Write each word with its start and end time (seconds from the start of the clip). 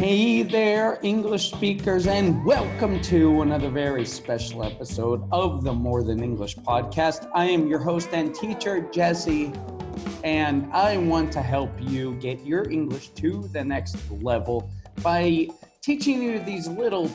Hey 0.00 0.42
there, 0.42 0.98
English 1.02 1.50
speakers, 1.50 2.06
and 2.06 2.42
welcome 2.42 3.02
to 3.02 3.42
another 3.42 3.68
very 3.68 4.06
special 4.06 4.64
episode 4.64 5.28
of 5.30 5.62
the 5.62 5.74
More 5.74 6.02
Than 6.02 6.24
English 6.24 6.56
podcast. 6.56 7.30
I 7.34 7.44
am 7.44 7.66
your 7.66 7.80
host 7.80 8.08
and 8.12 8.34
teacher, 8.34 8.88
Jesse, 8.90 9.52
and 10.24 10.72
I 10.72 10.96
want 10.96 11.30
to 11.32 11.42
help 11.42 11.70
you 11.78 12.14
get 12.14 12.42
your 12.46 12.66
English 12.70 13.08
to 13.08 13.46
the 13.52 13.62
next 13.62 13.98
level 14.10 14.70
by 15.02 15.48
teaching 15.82 16.22
you 16.22 16.38
these 16.38 16.66
little 16.66 17.10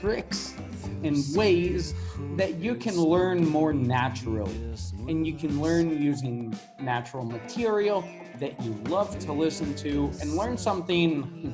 tricks 0.00 0.54
and 1.02 1.22
ways 1.36 1.92
that 2.36 2.54
you 2.54 2.74
can 2.74 2.96
learn 2.96 3.46
more 3.46 3.74
naturally. 3.74 4.74
And 5.08 5.26
you 5.26 5.34
can 5.34 5.60
learn 5.60 6.02
using 6.02 6.58
natural 6.80 7.22
material 7.22 8.02
that 8.40 8.58
you 8.62 8.72
love 8.88 9.18
to 9.18 9.32
listen 9.34 9.74
to 9.76 10.10
and 10.22 10.36
learn 10.36 10.56
something 10.56 11.52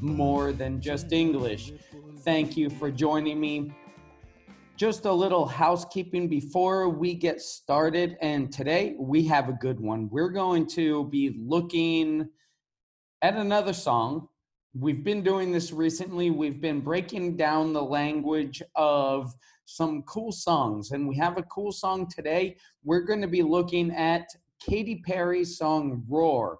more 0.00 0.52
than 0.52 0.80
just 0.80 1.12
English. 1.12 1.72
Thank 2.20 2.56
you 2.56 2.70
for 2.70 2.90
joining 2.90 3.40
me. 3.40 3.72
Just 4.76 5.06
a 5.06 5.12
little 5.12 5.46
housekeeping 5.46 6.28
before 6.28 6.88
we 6.88 7.14
get 7.14 7.40
started. 7.40 8.16
And 8.20 8.52
today 8.52 8.94
we 8.98 9.24
have 9.26 9.48
a 9.48 9.54
good 9.54 9.80
one. 9.80 10.08
We're 10.10 10.28
going 10.28 10.66
to 10.68 11.04
be 11.04 11.36
looking 11.38 12.28
at 13.22 13.36
another 13.36 13.72
song. 13.72 14.28
We've 14.74 15.02
been 15.02 15.22
doing 15.22 15.52
this 15.52 15.72
recently. 15.72 16.30
We've 16.30 16.60
been 16.60 16.80
breaking 16.80 17.36
down 17.38 17.72
the 17.72 17.82
language 17.82 18.62
of 18.74 19.34
some 19.64 20.02
cool 20.02 20.30
songs. 20.30 20.90
And 20.90 21.08
we 21.08 21.16
have 21.16 21.38
a 21.38 21.42
cool 21.44 21.72
song 21.72 22.08
today. 22.14 22.56
We're 22.84 23.00
going 23.00 23.22
to 23.22 23.28
be 23.28 23.42
looking 23.42 23.90
at 23.92 24.28
Katy 24.60 25.02
Perry's 25.06 25.56
song 25.56 26.04
Roar 26.06 26.58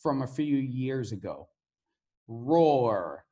from 0.00 0.22
a 0.22 0.26
few 0.26 0.56
years 0.56 1.10
ago. 1.10 1.48
Roar. 2.28 3.24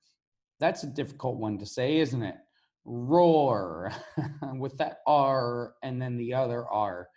That's 0.59 0.83
a 0.83 0.89
difficult 0.89 1.37
one 1.37 1.59
to 1.59 1.67
say, 1.67 1.99
isn't 1.99 2.23
it? 2.23 2.37
Roar 2.85 3.93
with 4.59 4.77
that 4.79 4.99
R 5.07 5.75
and 5.83 6.01
then 6.01 6.17
the 6.17 6.35
other 6.35 6.67
R. 6.67 7.09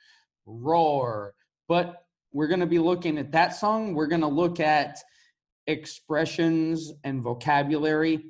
Roar. 0.45 1.33
But 1.67 2.03
we're 2.33 2.47
going 2.47 2.59
to 2.59 2.66
be 2.66 2.80
looking 2.80 3.17
at 3.17 3.31
that 3.31 3.55
song. 3.55 3.94
We're 3.94 4.07
going 4.07 4.22
to 4.22 4.27
look 4.27 4.59
at 4.59 5.00
expressions 5.67 6.91
and 7.03 7.22
vocabulary. 7.22 8.25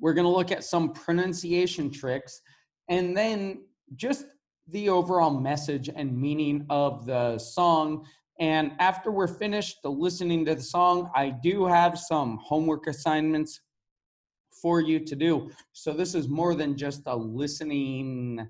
We're 0.00 0.14
going 0.14 0.26
to 0.26 0.30
look 0.30 0.50
at 0.50 0.64
some 0.64 0.92
pronunciation 0.92 1.90
tricks 1.90 2.40
and 2.88 3.16
then 3.16 3.64
just 3.94 4.24
the 4.68 4.88
overall 4.88 5.30
message 5.30 5.90
and 5.94 6.16
meaning 6.16 6.66
of 6.70 7.06
the 7.06 7.38
song. 7.38 8.06
And 8.38 8.72
after 8.78 9.10
we're 9.10 9.28
finished 9.28 9.78
listening 9.84 10.44
to 10.46 10.54
the 10.54 10.62
song, 10.62 11.10
I 11.14 11.30
do 11.30 11.66
have 11.66 11.98
some 11.98 12.38
homework 12.42 12.86
assignments 12.86 13.60
for 14.62 14.80
you 14.80 15.00
to 15.00 15.16
do. 15.16 15.50
So 15.72 15.92
this 15.92 16.14
is 16.14 16.28
more 16.28 16.54
than 16.54 16.76
just 16.76 17.02
a 17.06 17.16
listening 17.16 18.48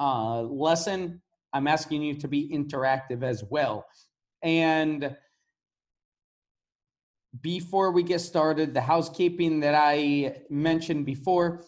uh, 0.00 0.42
lesson. 0.42 1.20
I'm 1.52 1.68
asking 1.68 2.02
you 2.02 2.14
to 2.14 2.28
be 2.28 2.48
interactive 2.48 3.22
as 3.22 3.44
well. 3.48 3.86
And 4.42 5.16
before 7.40 7.92
we 7.92 8.02
get 8.02 8.20
started, 8.20 8.74
the 8.74 8.80
housekeeping 8.80 9.60
that 9.60 9.74
I 9.74 10.42
mentioned 10.50 11.06
before 11.06 11.64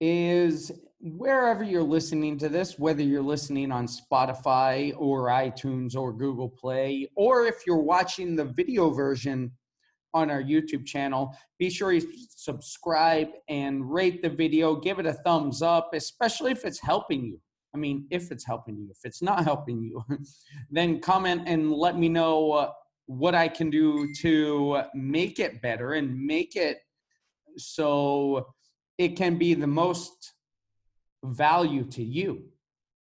is 0.00 0.72
wherever 1.00 1.64
you're 1.64 1.82
listening 1.82 2.36
to 2.38 2.48
this, 2.48 2.78
whether 2.78 3.02
you're 3.02 3.22
listening 3.22 3.72
on 3.72 3.86
Spotify 3.86 4.92
or 4.98 5.28
iTunes 5.28 5.96
or 5.96 6.12
Google 6.12 6.48
Play, 6.48 7.08
or 7.16 7.46
if 7.46 7.66
you're 7.66 7.78
watching 7.78 8.36
the 8.36 8.44
video 8.44 8.90
version 8.90 9.50
on 10.12 10.30
our 10.30 10.42
YouTube 10.42 10.84
channel, 10.84 11.34
be 11.58 11.70
sure 11.70 11.92
you 11.92 12.02
subscribe 12.28 13.28
and 13.48 13.90
rate 13.90 14.22
the 14.22 14.28
video, 14.28 14.74
give 14.74 14.98
it 14.98 15.06
a 15.06 15.14
thumbs 15.14 15.62
up, 15.62 15.90
especially 15.94 16.52
if 16.52 16.64
it's 16.64 16.80
helping 16.80 17.24
you. 17.24 17.40
I 17.74 17.78
mean, 17.78 18.06
if 18.10 18.30
it's 18.30 18.44
helping 18.44 18.76
you, 18.76 18.88
if 18.90 18.98
it's 19.04 19.22
not 19.22 19.44
helping 19.50 19.82
you, 19.82 20.04
then 20.70 21.00
comment 21.00 21.42
and 21.46 21.72
let 21.72 21.96
me 21.96 22.08
know 22.08 22.52
uh, 22.52 22.72
what 23.06 23.34
I 23.34 23.48
can 23.48 23.70
do 23.70 24.12
to 24.20 24.82
make 24.94 25.38
it 25.38 25.62
better 25.62 25.94
and 25.94 26.14
make 26.14 26.56
it 26.56 26.78
so 27.56 28.48
it 28.98 29.16
can 29.16 29.38
be 29.38 29.54
the 29.54 29.66
most 29.66 30.32
value 31.24 31.84
to 31.84 32.02
you 32.02 32.42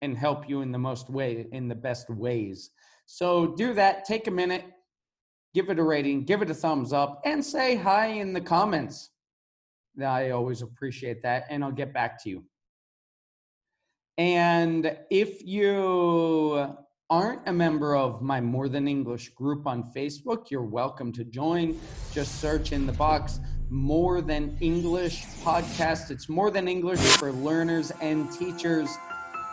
and 0.02 0.18
help 0.18 0.50
you 0.50 0.62
in 0.62 0.72
the 0.72 0.78
most 0.78 1.10
way 1.10 1.48
in 1.52 1.68
the 1.68 1.76
best 1.76 2.10
ways. 2.10 2.72
So 3.06 3.48
do 3.48 3.74
that 3.74 4.06
take 4.06 4.28
a 4.28 4.32
minute 4.32 4.66
give 5.54 5.70
it 5.70 5.80
a 5.80 5.84
rating 5.84 6.24
give 6.24 6.42
it 6.42 6.50
a 6.50 6.54
thumbs 6.54 6.94
up 6.94 7.22
and 7.26 7.44
say 7.44 7.76
hi 7.76 8.08
in 8.08 8.34
the 8.34 8.42
comments. 8.42 9.10
I 10.04 10.30
always 10.32 10.62
appreciate 10.62 11.22
that 11.24 11.46
and 11.50 11.64
i'll 11.64 11.72
get 11.72 11.94
back 11.94 12.22
to 12.24 12.30
you. 12.30 12.44
And 14.18 14.98
if 15.10 15.46
you 15.46 16.76
aren't 17.10 17.48
a 17.48 17.54
member 17.54 17.96
of 17.96 18.22
my 18.22 18.40
more 18.40 18.70
than 18.70 18.88
english 18.88 19.30
group 19.30 19.68
on 19.68 19.84
facebook 19.96 20.50
you're 20.50 20.64
welcome 20.64 21.12
to 21.12 21.24
join. 21.24 21.80
Just 22.14 22.40
search 22.40 22.72
in 22.72 22.88
the 22.88 22.94
box 22.94 23.40
more 23.72 24.22
Than 24.22 24.58
English 24.60 25.24
podcast. 25.44 26.12
It's 26.12 26.28
More 26.28 26.52
Than 26.52 26.68
English 26.68 27.00
for 27.00 27.32
learners 27.32 27.92
and 28.02 28.30
teachers. 28.30 28.90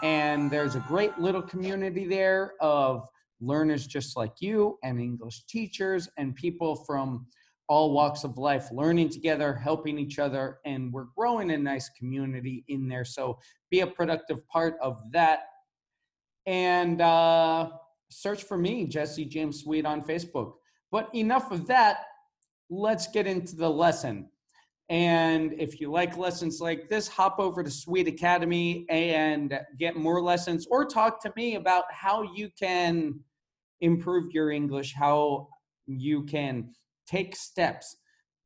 And 0.02 0.50
there's 0.50 0.74
a 0.74 0.84
great 0.88 1.16
little 1.18 1.40
community 1.40 2.04
there 2.04 2.54
of 2.60 3.06
learners 3.40 3.86
just 3.86 4.16
like 4.16 4.32
you 4.40 4.76
and 4.82 5.00
English 5.00 5.44
teachers 5.46 6.08
and 6.16 6.34
people 6.34 6.74
from 6.84 7.26
all 7.68 7.92
walks 7.92 8.24
of 8.24 8.36
life 8.38 8.68
learning 8.72 9.10
together, 9.10 9.54
helping 9.54 9.98
each 10.00 10.18
other, 10.18 10.58
and 10.64 10.92
we're 10.92 11.06
growing 11.16 11.52
a 11.52 11.56
nice 11.56 11.88
community 11.90 12.64
in 12.66 12.88
there. 12.88 13.04
So 13.04 13.38
be 13.70 13.80
a 13.80 13.86
productive 13.86 14.46
part 14.48 14.74
of 14.82 15.00
that. 15.12 15.40
And 16.44 17.00
uh, 17.00 17.70
search 18.10 18.42
for 18.42 18.58
me, 18.58 18.86
Jesse 18.86 19.26
James 19.26 19.60
Sweed, 19.60 19.86
on 19.86 20.02
Facebook. 20.02 20.54
But 20.90 21.14
enough 21.14 21.52
of 21.52 21.68
that 21.68 21.98
let's 22.70 23.06
get 23.08 23.26
into 23.26 23.56
the 23.56 23.68
lesson. 23.68 24.28
And 24.90 25.52
if 25.58 25.80
you 25.80 25.90
like 25.90 26.16
lessons 26.16 26.60
like 26.60 26.88
this, 26.88 27.08
hop 27.08 27.38
over 27.38 27.62
to 27.62 27.70
Sweed 27.70 28.08
Academy 28.08 28.86
and 28.88 29.58
get 29.78 29.96
more 29.96 30.22
lessons 30.22 30.66
or 30.70 30.86
talk 30.86 31.22
to 31.22 31.32
me 31.36 31.56
about 31.56 31.84
how 31.90 32.22
you 32.34 32.48
can 32.58 33.20
improve 33.80 34.32
your 34.32 34.50
English, 34.50 34.94
how 34.94 35.48
you 35.86 36.24
can 36.24 36.70
take 37.06 37.36
steps 37.36 37.96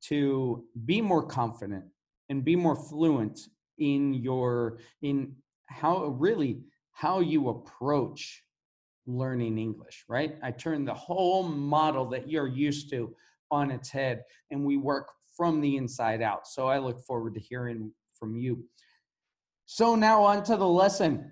to 0.02 0.64
be 0.84 1.00
more 1.00 1.24
confident 1.24 1.84
and 2.28 2.44
be 2.44 2.56
more 2.56 2.76
fluent 2.76 3.38
in 3.78 4.14
your 4.14 4.78
in 5.02 5.34
how 5.66 6.06
really 6.06 6.60
how 6.92 7.20
you 7.20 7.48
approach 7.48 8.42
learning 9.06 9.58
English, 9.58 10.04
right? 10.08 10.36
I 10.42 10.50
turn 10.50 10.84
the 10.84 10.94
whole 10.94 11.42
model 11.42 12.04
that 12.10 12.28
you're 12.28 12.46
used 12.46 12.90
to 12.90 13.14
on 13.52 13.70
its 13.70 13.90
head 13.90 14.22
and 14.50 14.64
we 14.64 14.76
work 14.76 15.08
from 15.36 15.60
the 15.60 15.76
inside 15.76 16.22
out. 16.22 16.48
So 16.48 16.66
I 16.66 16.78
look 16.78 17.00
forward 17.06 17.34
to 17.34 17.40
hearing 17.40 17.92
from 18.18 18.36
you. 18.36 18.64
So 19.66 19.94
now 19.94 20.22
on 20.22 20.42
to 20.44 20.56
the 20.56 20.66
lesson. 20.66 21.30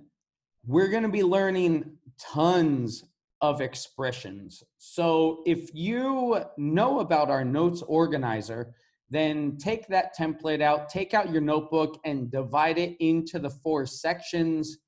We're 0.66 0.88
going 0.88 1.02
to 1.02 1.08
be 1.08 1.22
learning 1.22 1.96
tons 2.20 3.04
of 3.40 3.60
expressions. 3.60 4.62
So 4.78 5.42
if 5.46 5.74
you 5.74 6.40
know 6.58 7.00
about 7.00 7.30
our 7.30 7.44
notes 7.44 7.82
organizer, 7.82 8.74
then 9.08 9.56
take 9.58 9.88
that 9.88 10.16
template 10.16 10.60
out, 10.60 10.88
take 10.88 11.14
out 11.14 11.30
your 11.30 11.40
notebook 11.40 11.98
and 12.04 12.30
divide 12.30 12.78
it 12.78 12.96
into 13.00 13.38
the 13.38 13.50
four 13.50 13.86
sections. 13.86 14.78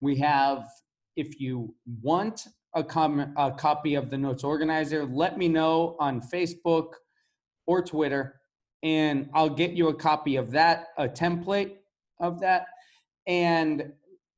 We 0.00 0.16
have, 0.18 0.64
if 1.16 1.40
you 1.40 1.74
want 2.02 2.46
a, 2.76 2.84
com- 2.84 3.32
a 3.36 3.50
copy 3.50 3.94
of 3.94 4.10
the 4.10 4.18
notes 4.18 4.44
organizer, 4.44 5.04
let 5.04 5.36
me 5.38 5.48
know 5.48 5.96
on 5.98 6.20
Facebook 6.20 6.90
or 7.66 7.82
Twitter, 7.82 8.38
and 8.82 9.28
I'll 9.34 9.50
get 9.50 9.72
you 9.72 9.88
a 9.88 9.94
copy 9.94 10.36
of 10.36 10.52
that, 10.52 10.88
a 10.98 11.08
template 11.08 11.72
of 12.20 12.38
that. 12.40 12.66
And 13.26 13.92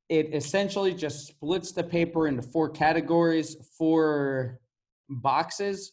it 0.08 0.34
essentially 0.34 0.94
just 0.94 1.26
splits 1.26 1.72
the 1.72 1.82
paper 1.82 2.28
into 2.28 2.40
four 2.40 2.70
categories, 2.70 3.56
four 3.76 4.60
boxes, 5.10 5.92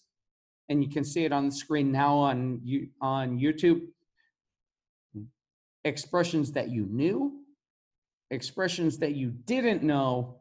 and 0.69 0.83
you 0.83 0.89
can 0.89 1.03
see 1.03 1.25
it 1.25 1.33
on 1.33 1.47
the 1.47 1.51
screen 1.51 1.91
now 1.91 2.15
on 2.15 2.61
you 2.63 2.89
on 3.01 3.39
YouTube. 3.39 3.81
Expressions 5.83 6.51
that 6.53 6.69
you 6.69 6.87
knew, 6.89 7.41
expressions 8.31 8.97
that 8.99 9.15
you 9.15 9.31
didn't 9.31 9.83
know, 9.83 10.37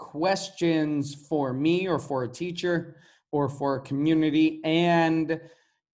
questions 0.00 1.14
for 1.28 1.52
me 1.52 1.86
or 1.86 1.98
for 1.98 2.24
a 2.24 2.28
teacher 2.28 2.96
or 3.32 3.48
for 3.48 3.76
a 3.76 3.80
community 3.80 4.60
and 4.64 5.38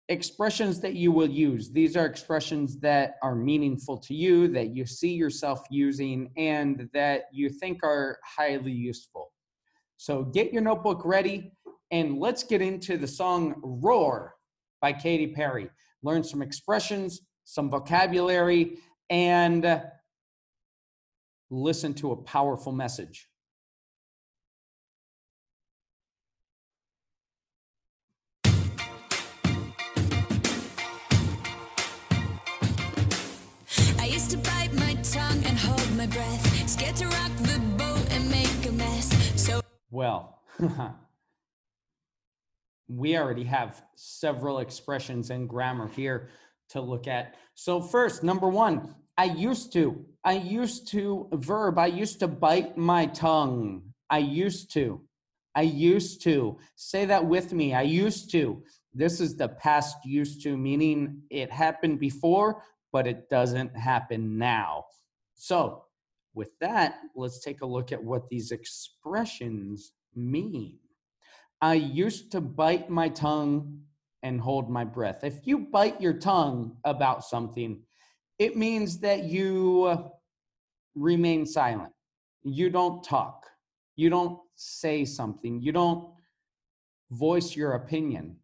expressions 0.09 0.81
that 0.81 0.95
you 0.95 1.11
will 1.11 1.29
use. 1.29 1.71
These 1.73 1.97
are 1.97 2.07
expressions 2.07 2.79
that 2.79 3.17
are 3.23 3.35
meaningful 3.35 3.99
to 3.99 4.15
you, 4.15 4.47
that 4.49 4.75
you 4.77 4.87
see 4.87 5.13
yourself 5.13 5.65
using, 5.71 6.31
and 6.37 6.89
that 6.95 7.25
you 7.33 7.51
think 7.51 7.83
are 7.83 8.19
highly 8.25 8.71
useful. 8.71 9.33
So 9.97 10.23
get 10.23 10.53
your 10.53 10.63
notebook 10.63 11.03
ready 11.05 11.53
and 11.91 12.19
let's 12.19 12.45
get 12.45 12.63
into 12.63 12.97
the 12.97 13.09
song 13.09 13.57
Roar 13.63 14.35
by 14.81 14.93
Katy 14.93 15.29
Perry. 15.29 15.69
learn 16.03 16.23
some 16.23 16.43
expressions, 16.43 17.23
some 17.45 17.69
vocabulary, 17.69 18.79
and 19.11 19.83
listen 21.51 21.95
to 21.95 22.13
a 22.13 22.17
powerful 22.17 22.73
message. 22.73 23.29
Well, 39.91 40.43
we 42.89 43.17
already 43.17 43.45
have 43.45 43.83
several 43.95 44.59
expressions 44.59 45.31
and 45.31 45.49
grammar 45.49 45.89
here 45.89 46.29
to 46.71 46.81
look 46.81 47.07
at. 47.07 47.37
So, 47.55 47.81
first, 47.81 48.23
number 48.23 48.49
one, 48.49 48.95
I 49.17 49.25
used 49.25 49.73
to. 49.75 50.05
I 50.25 50.33
used 50.33 50.89
to, 50.89 51.29
verb, 51.33 51.79
I 51.79 51.87
used 51.87 52.21
to 52.21 52.29
bite 52.29 52.77
my 52.77 53.07
tongue. 53.07 53.83
I 54.11 54.19
used 54.19 54.73
to. 54.75 55.01
I 55.55 55.63
used 55.63 56.23
to. 56.23 56.59
Say 56.75 57.07
that 57.07 57.25
with 57.25 57.53
me. 57.53 57.75
I 57.75 57.83
used 57.83 58.31
to. 58.33 58.63
This 58.93 59.21
is 59.21 59.37
the 59.37 59.49
past 59.49 59.97
used 60.05 60.43
to, 60.43 60.57
meaning 60.57 61.23
it 61.31 61.51
happened 61.51 62.01
before, 62.01 62.63
but 62.93 63.07
it 63.07 63.29
doesn't 63.31 63.77
happen 63.77 64.39
now. 64.39 64.85
So, 65.35 65.86
with 66.37 66.51
that, 66.61 67.01
let's 67.17 67.41
take 67.41 67.63
a 67.63 67.67
look 67.67 67.91
at 67.91 68.03
what 68.03 68.29
these 68.29 68.53
expressions 68.53 69.93
mean. 70.15 70.79
I 71.61 71.75
used 71.75 72.31
to 72.33 72.41
bite 72.41 72.91
my 72.91 73.09
tongue 73.09 73.81
and 74.23 74.41
hold 74.41 74.69
my 74.69 74.85
breath. 74.85 75.25
If 75.25 75.47
you 75.47 75.59
bite 75.59 76.01
your 76.01 76.13
tongue 76.13 76.77
about 76.85 77.25
something, 77.25 77.83
it 78.39 78.57
means 78.57 78.99
that 78.99 79.25
you 79.25 79.85
uh, 79.85 80.09
remain 80.95 81.47
silent. 81.47 81.93
You 82.45 82.69
don't 82.71 83.03
talk. 83.03 83.47
You 83.97 84.11
don't 84.11 84.39
say 84.57 85.05
something. 85.07 85.63
You 85.63 85.73
don't 85.73 86.13
voice 87.11 87.57
your 87.57 87.73
opinion, 87.73 88.37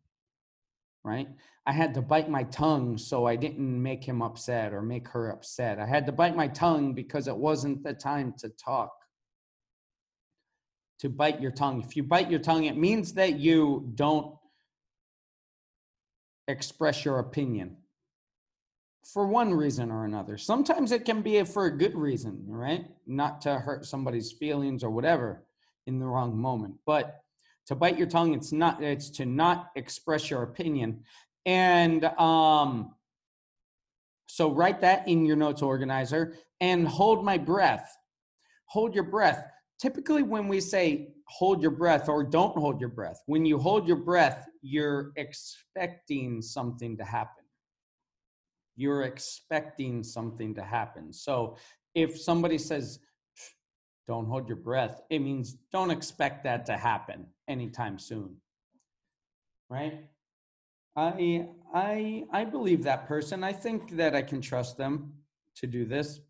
right? 1.04 1.28
I 1.66 1.72
had 1.72 1.94
to 1.94 2.02
bite 2.02 2.28
my 2.28 2.44
tongue 2.44 2.98
so 2.98 3.26
I 3.26 3.36
didn't 3.36 3.82
make 3.82 4.04
him 4.04 4.22
upset 4.22 4.72
or 4.72 4.82
make 4.82 5.08
her 5.08 5.30
upset. 5.30 5.78
I 5.78 5.86
had 5.86 6.06
to 6.06 6.12
bite 6.12 6.36
my 6.36 6.48
tongue 6.48 6.94
because 6.94 7.28
it 7.28 7.36
wasn't 7.36 7.82
the 7.82 7.94
time 7.94 8.34
to 8.38 8.48
talk. 8.50 8.92
To 11.00 11.08
bite 11.08 11.40
your 11.40 11.50
tongue. 11.50 11.82
If 11.82 11.96
you 11.96 12.02
bite 12.04 12.30
your 12.30 12.40
tongue, 12.40 12.64
it 12.64 12.76
means 12.76 13.14
that 13.14 13.38
you 13.38 13.90
don't 13.94 14.36
express 16.48 17.04
your 17.04 17.18
opinion 17.18 17.76
for 19.04 19.26
one 19.26 19.52
reason 19.52 19.90
or 19.90 20.04
another. 20.04 20.38
Sometimes 20.38 20.92
it 20.92 21.04
can 21.04 21.22
be 21.22 21.42
for 21.44 21.66
a 21.66 21.76
good 21.76 21.96
reason, 21.96 22.44
right? 22.46 22.86
Not 23.06 23.40
to 23.42 23.58
hurt 23.58 23.84
somebody's 23.84 24.32
feelings 24.32 24.84
or 24.84 24.90
whatever 24.90 25.44
in 25.86 25.98
the 25.98 26.06
wrong 26.06 26.36
moment. 26.36 26.74
But 26.86 27.21
to 27.66 27.74
bite 27.74 27.98
your 27.98 28.06
tongue, 28.06 28.34
it's 28.34 28.52
not 28.52 28.82
it's 28.82 29.10
to 29.10 29.26
not 29.26 29.70
express 29.76 30.30
your 30.30 30.42
opinion. 30.42 31.04
And 31.46 32.04
um 32.04 32.94
so 34.26 34.50
write 34.50 34.80
that 34.80 35.06
in 35.08 35.26
your 35.26 35.36
notes 35.36 35.62
organizer 35.62 36.34
and 36.60 36.88
hold 36.88 37.24
my 37.24 37.36
breath. 37.36 37.96
Hold 38.66 38.94
your 38.94 39.04
breath. 39.04 39.44
Typically 39.80 40.22
when 40.22 40.48
we 40.48 40.60
say 40.60 41.08
hold 41.28 41.60
your 41.60 41.70
breath 41.70 42.08
or 42.08 42.22
don't 42.24 42.56
hold 42.56 42.80
your 42.80 42.88
breath, 42.88 43.20
when 43.26 43.44
you 43.44 43.58
hold 43.58 43.86
your 43.86 43.96
breath, 43.96 44.46
you're 44.62 45.12
expecting 45.16 46.40
something 46.40 46.96
to 46.96 47.04
happen 47.04 47.42
you're 48.76 49.02
expecting 49.02 50.02
something 50.02 50.54
to 50.54 50.62
happen. 50.62 51.12
So 51.12 51.56
if 51.94 52.20
somebody 52.20 52.58
says, 52.58 52.98
don't 54.08 54.26
hold 54.26 54.48
your 54.48 54.56
breath, 54.56 55.00
it 55.10 55.20
means 55.20 55.56
don't 55.72 55.90
expect 55.90 56.44
that 56.44 56.66
to 56.66 56.76
happen 56.76 57.26
anytime 57.52 57.98
soon. 57.98 58.36
Right? 59.70 59.94
I 60.96 61.46
I 61.72 62.24
I 62.30 62.44
believe 62.44 62.82
that 62.84 63.06
person. 63.06 63.44
I 63.44 63.52
think 63.52 63.96
that 63.96 64.14
I 64.14 64.22
can 64.22 64.40
trust 64.40 64.76
them 64.76 65.14
to 65.56 65.66
do 65.66 65.84
this. 65.84 66.20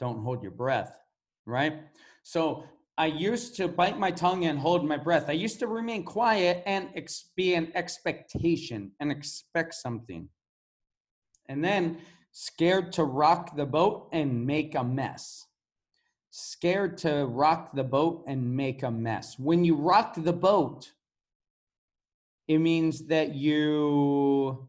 Don't 0.00 0.22
hold 0.22 0.42
your 0.42 0.52
breath, 0.52 0.98
right? 1.46 1.74
So 2.22 2.64
I 2.96 3.06
used 3.06 3.56
to 3.56 3.68
bite 3.68 3.98
my 3.98 4.10
tongue 4.10 4.44
and 4.44 4.58
hold 4.58 4.86
my 4.86 4.96
breath. 4.96 5.28
I 5.28 5.32
used 5.32 5.58
to 5.60 5.66
remain 5.66 6.04
quiet 6.04 6.62
and 6.64 6.90
ex- 6.94 7.30
be 7.36 7.54
an 7.54 7.72
expectation 7.74 8.92
and 9.00 9.10
expect 9.10 9.74
something. 9.74 10.28
And 11.48 11.62
then 11.62 11.98
scared 12.30 12.92
to 12.92 13.04
rock 13.04 13.56
the 13.56 13.66
boat 13.66 14.08
and 14.12 14.46
make 14.46 14.74
a 14.74 14.84
mess. 14.84 15.46
Scared 16.36 16.98
to 16.98 17.26
rock 17.26 17.76
the 17.76 17.84
boat 17.84 18.24
and 18.26 18.56
make 18.56 18.82
a 18.82 18.90
mess. 18.90 19.38
When 19.38 19.64
you 19.64 19.76
rock 19.76 20.16
the 20.16 20.32
boat, 20.32 20.90
it 22.48 22.58
means 22.58 23.06
that 23.06 23.36
you 23.36 24.68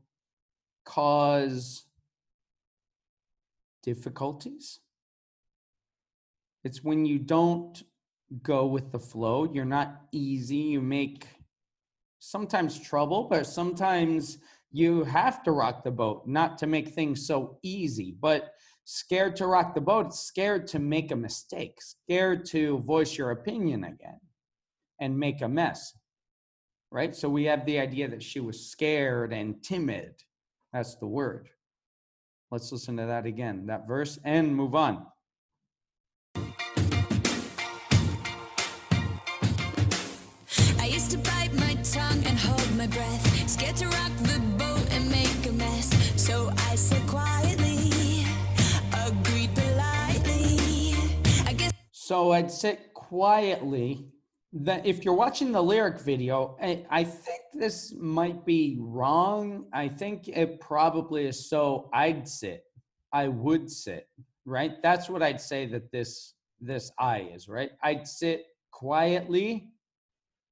cause 0.84 1.86
difficulties. 3.82 4.80
It's 6.64 6.84
when 6.84 7.04
you 7.04 7.18
don't 7.18 7.82
go 8.44 8.68
with 8.68 8.92
the 8.92 9.00
flow, 9.00 9.52
you're 9.52 9.66
not 9.66 10.04
easy, 10.12 10.58
you 10.58 10.82
make 10.82 11.26
sometimes 12.20 12.80
trouble, 12.80 13.24
but 13.24 13.48
sometimes 13.48 14.38
you 14.72 15.04
have 15.06 15.42
to 15.42 15.52
rock 15.52 15.84
the 15.84 15.90
boat, 15.90 16.28
not 16.28 16.60
to 16.60 16.68
make 16.68 16.90
things 16.90 17.26
so 17.26 17.58
easy, 17.64 18.16
but 18.20 18.54
scared 18.86 19.36
to 19.36 19.48
rock 19.48 19.76
the 19.76 19.82
boat, 19.82 20.14
scared 20.14 20.68
to 20.68 20.80
make 20.80 21.12
a 21.12 21.16
mistake, 21.16 21.80
scared 21.82 22.46
to 22.46 22.80
voice 22.80 23.18
your 23.18 23.32
opinion 23.32 23.84
again 23.84 24.20
and 25.00 25.20
make 25.20 25.42
a 25.42 25.50
mess. 25.50 25.94
Right? 26.92 27.14
So 27.14 27.28
we 27.28 27.46
have 27.46 27.66
the 27.66 27.80
idea 27.80 28.08
that 28.08 28.24
she 28.24 28.40
was 28.40 28.70
scared 28.70 29.34
and 29.34 29.62
timid. 29.62 30.14
That's 30.72 30.96
the 30.96 31.08
word. 31.08 31.50
Let's 32.52 32.72
listen 32.72 32.96
to 32.98 33.06
that 33.08 33.26
again, 33.26 33.66
that 33.66 33.88
verse, 33.88 34.18
and 34.24 34.56
move 34.56 34.76
on. 34.76 35.06
So 52.06 52.34
I'd 52.34 52.52
sit 52.52 52.94
quietly. 52.94 54.06
That 54.54 54.86
if 54.86 55.04
you're 55.04 55.16
watching 55.16 55.52
the 55.52 55.64
lyric 55.64 56.00
video, 56.00 56.56
I, 56.62 56.86
I 56.92 57.04
think 57.04 57.42
this 57.56 57.96
might 58.00 58.46
be 58.46 58.78
wrong. 58.80 59.66
I 59.74 59.88
think 59.88 60.28
it 60.28 60.60
probably 60.60 61.26
is. 61.26 61.50
So 61.50 61.90
I'd 61.94 62.28
sit. 62.28 62.64
I 63.12 63.28
would 63.28 63.72
sit. 63.72 64.08
Right. 64.46 64.74
That's 64.84 65.10
what 65.10 65.24
I'd 65.24 65.42
say 65.42 65.66
that 65.66 65.92
this 65.92 66.36
this 66.62 66.92
I 67.00 67.32
is. 67.34 67.50
Right. 67.50 67.72
I'd 67.84 68.08
sit 68.08 68.46
quietly 68.70 69.72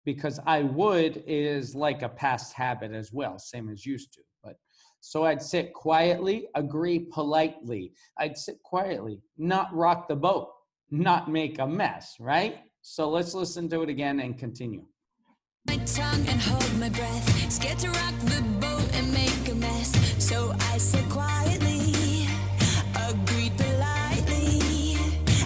because 0.06 0.40
I 0.48 0.64
would 0.64 1.24
is 1.28 1.76
like 1.76 2.02
a 2.02 2.10
past 2.10 2.54
habit 2.54 2.94
as 2.94 3.14
well, 3.14 3.38
same 3.38 3.70
as 3.70 3.86
used 3.86 4.12
to. 4.14 4.22
But 4.44 4.56
so 5.02 5.24
I'd 5.24 5.44
sit 5.44 5.72
quietly, 5.74 6.48
agree 6.56 7.08
politely. 7.12 7.94
I'd 8.18 8.38
sit 8.40 8.58
quietly, 8.64 9.22
not 9.38 9.74
rock 9.74 10.08
the 10.08 10.16
boat, 10.16 10.50
not 10.94 11.28
make 11.30 11.58
a 11.60 11.66
mess, 11.68 12.16
right? 12.20 12.60
So 12.82 13.10
let's 13.10 13.34
listen 13.34 13.68
to 13.70 13.82
it 13.82 13.90
again 13.90 14.20
and 14.20 14.38
continue. 14.38 14.86
my 15.68 15.78
tongue 15.78 16.26
and 16.28 16.40
hold 16.40 16.80
my 16.80 16.90
breath, 16.90 17.52
scared 17.52 17.80
to 17.80 17.88
rock 17.90 18.14
the 18.20 18.44
boat 18.60 18.88
and 18.94 19.12
make 19.12 19.50
a 19.50 19.56
mess. 19.56 19.90
So 20.24 20.54
I 20.72 20.78
said 20.78 21.08
quietly, 21.10 22.28
agreed 23.10 23.58
politely. 23.58 24.98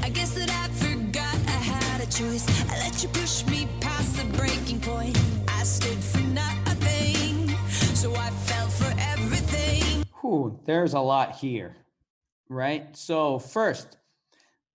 I 0.03 0.09
guess 0.09 0.33
that 0.33 0.49
I 0.49 0.67
forgot 0.83 1.35
I 1.47 1.59
had 1.71 2.01
a 2.01 2.09
choice. 2.11 2.45
I 2.69 2.79
let 2.79 3.01
you 3.01 3.09
push 3.09 3.45
me 3.45 3.67
past 3.79 4.17
the 4.17 4.25
breaking 4.37 4.81
point. 4.81 5.17
I 5.47 5.63
stood 5.63 6.03
for 6.03 6.19
nothing, 6.27 7.49
so 7.95 8.13
I 8.15 8.29
fell 8.31 8.67
for 8.67 8.93
everything. 8.99 10.03
Whew, 10.21 10.59
there's 10.65 10.93
a 10.93 10.99
lot 10.99 11.35
here, 11.35 11.77
right? 12.49 12.97
So, 12.97 13.39
first, 13.39 13.97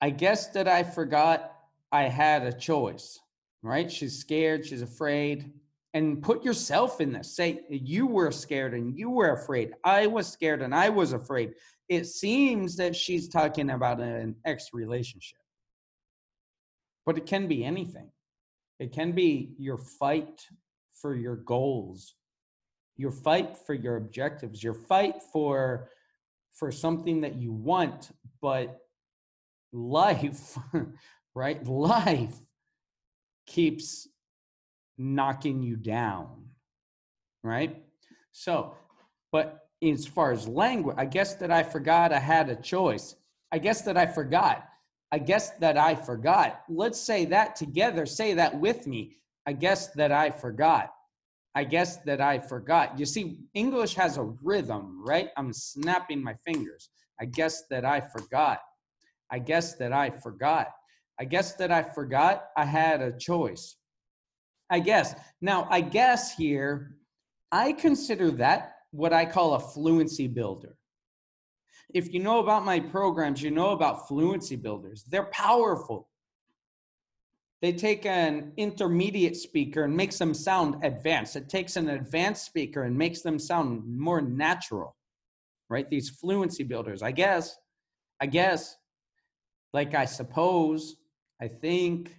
I 0.02 0.10
guess 0.10 0.48
that 0.48 0.66
I 0.66 0.82
forgot 0.82 1.52
I 1.92 2.02
had 2.02 2.42
a 2.42 2.52
choice, 2.52 3.20
right? 3.62 3.90
She's 3.90 4.18
scared, 4.18 4.66
she's 4.66 4.82
afraid. 4.82 5.52
And 5.94 6.20
put 6.20 6.42
yourself 6.42 7.00
in 7.00 7.12
this. 7.12 7.36
Say, 7.36 7.60
you 7.68 8.06
were 8.06 8.32
scared 8.32 8.74
and 8.74 8.98
you 8.98 9.10
were 9.10 9.32
afraid. 9.32 9.74
I 9.84 10.08
was 10.08 10.26
scared 10.26 10.60
and 10.60 10.74
I 10.74 10.88
was 10.88 11.12
afraid. 11.12 11.52
It 11.88 12.06
seems 12.06 12.76
that 12.76 12.96
she's 12.96 13.28
talking 13.28 13.70
about 13.70 14.00
an 14.00 14.34
ex 14.44 14.70
relationship, 14.72 15.38
but 17.06 17.16
it 17.16 17.26
can 17.26 17.46
be 17.46 17.64
anything. 17.64 18.10
It 18.80 18.92
can 18.92 19.12
be 19.12 19.54
your 19.56 19.78
fight 19.78 20.46
for 20.94 21.14
your 21.14 21.36
goals, 21.36 22.14
your 22.96 23.12
fight 23.12 23.56
for 23.56 23.74
your 23.74 23.96
objectives, 23.96 24.64
your 24.64 24.74
fight 24.74 25.22
for 25.32 25.90
for 26.52 26.72
something 26.72 27.20
that 27.20 27.36
you 27.36 27.52
want, 27.52 28.10
but 28.40 28.81
life, 29.72 30.58
right? 31.34 31.66
Life 31.66 32.34
keeps 33.46 34.08
knocking 34.98 35.62
you 35.62 35.76
down, 35.76 36.46
right? 37.42 37.82
So, 38.32 38.74
but 39.30 39.66
as 39.82 40.06
far 40.06 40.32
as 40.32 40.46
language, 40.46 40.96
I 40.98 41.06
guess 41.06 41.34
that 41.36 41.50
I 41.50 41.62
forgot 41.62 42.12
I 42.12 42.18
had 42.18 42.48
a 42.48 42.56
choice. 42.56 43.16
I 43.50 43.58
guess 43.58 43.82
that 43.82 43.96
I 43.96 44.06
forgot. 44.06 44.68
I 45.10 45.18
guess 45.18 45.50
that 45.58 45.76
I 45.76 45.94
forgot. 45.94 46.62
Let's 46.68 47.00
say 47.00 47.26
that 47.26 47.56
together. 47.56 48.06
Say 48.06 48.34
that 48.34 48.58
with 48.58 48.86
me. 48.86 49.16
I 49.46 49.52
guess 49.52 49.88
that 49.94 50.12
I 50.12 50.30
forgot. 50.30 50.90
I 51.54 51.64
guess 51.64 51.98
that 52.04 52.20
I 52.20 52.38
forgot. 52.38 52.98
You 52.98 53.04
see, 53.04 53.40
English 53.52 53.94
has 53.94 54.16
a 54.16 54.22
rhythm, 54.22 55.02
right? 55.04 55.28
I'm 55.36 55.52
snapping 55.52 56.22
my 56.22 56.34
fingers. 56.46 56.88
I 57.20 57.26
guess 57.26 57.64
that 57.68 57.84
I 57.84 58.00
forgot. 58.00 58.60
I 59.32 59.38
guess 59.38 59.74
that 59.76 59.92
I 59.92 60.10
forgot. 60.10 60.68
I 61.18 61.24
guess 61.24 61.54
that 61.54 61.72
I 61.72 61.82
forgot 61.82 62.44
I 62.56 62.64
had 62.64 63.00
a 63.00 63.16
choice. 63.16 63.76
I 64.70 64.78
guess. 64.78 65.14
Now, 65.40 65.66
I 65.70 65.80
guess 65.80 66.36
here, 66.36 66.96
I 67.50 67.72
consider 67.72 68.30
that 68.32 68.76
what 68.90 69.12
I 69.12 69.24
call 69.24 69.54
a 69.54 69.60
fluency 69.60 70.28
builder. 70.28 70.76
If 71.92 72.12
you 72.12 72.20
know 72.20 72.40
about 72.40 72.64
my 72.64 72.80
programs, 72.80 73.42
you 73.42 73.50
know 73.50 73.70
about 73.70 74.08
fluency 74.08 74.56
builders. 74.56 75.04
They're 75.08 75.24
powerful. 75.24 76.08
They 77.60 77.72
take 77.72 78.06
an 78.06 78.52
intermediate 78.56 79.36
speaker 79.36 79.84
and 79.84 79.96
makes 79.96 80.18
them 80.18 80.34
sound 80.34 80.84
advanced. 80.84 81.36
It 81.36 81.48
takes 81.48 81.76
an 81.76 81.90
advanced 81.90 82.44
speaker 82.44 82.82
and 82.82 82.96
makes 82.96 83.22
them 83.22 83.38
sound 83.38 83.82
more 83.86 84.20
natural, 84.20 84.96
right? 85.70 85.88
These 85.88 86.10
fluency 86.10 86.64
builders, 86.64 87.02
I 87.02 87.12
guess, 87.12 87.56
I 88.20 88.26
guess, 88.26 88.76
like 89.72 89.94
I 89.94 90.04
suppose, 90.04 90.96
I 91.40 91.48
think, 91.48 92.14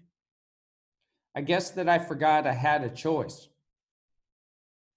I 1.35 1.41
guess 1.41 1.71
that 1.71 1.89
I 1.89 1.99
forgot 1.99 2.47
I 2.47 2.53
had 2.53 2.83
a 2.83 2.89
choice. 2.89 3.47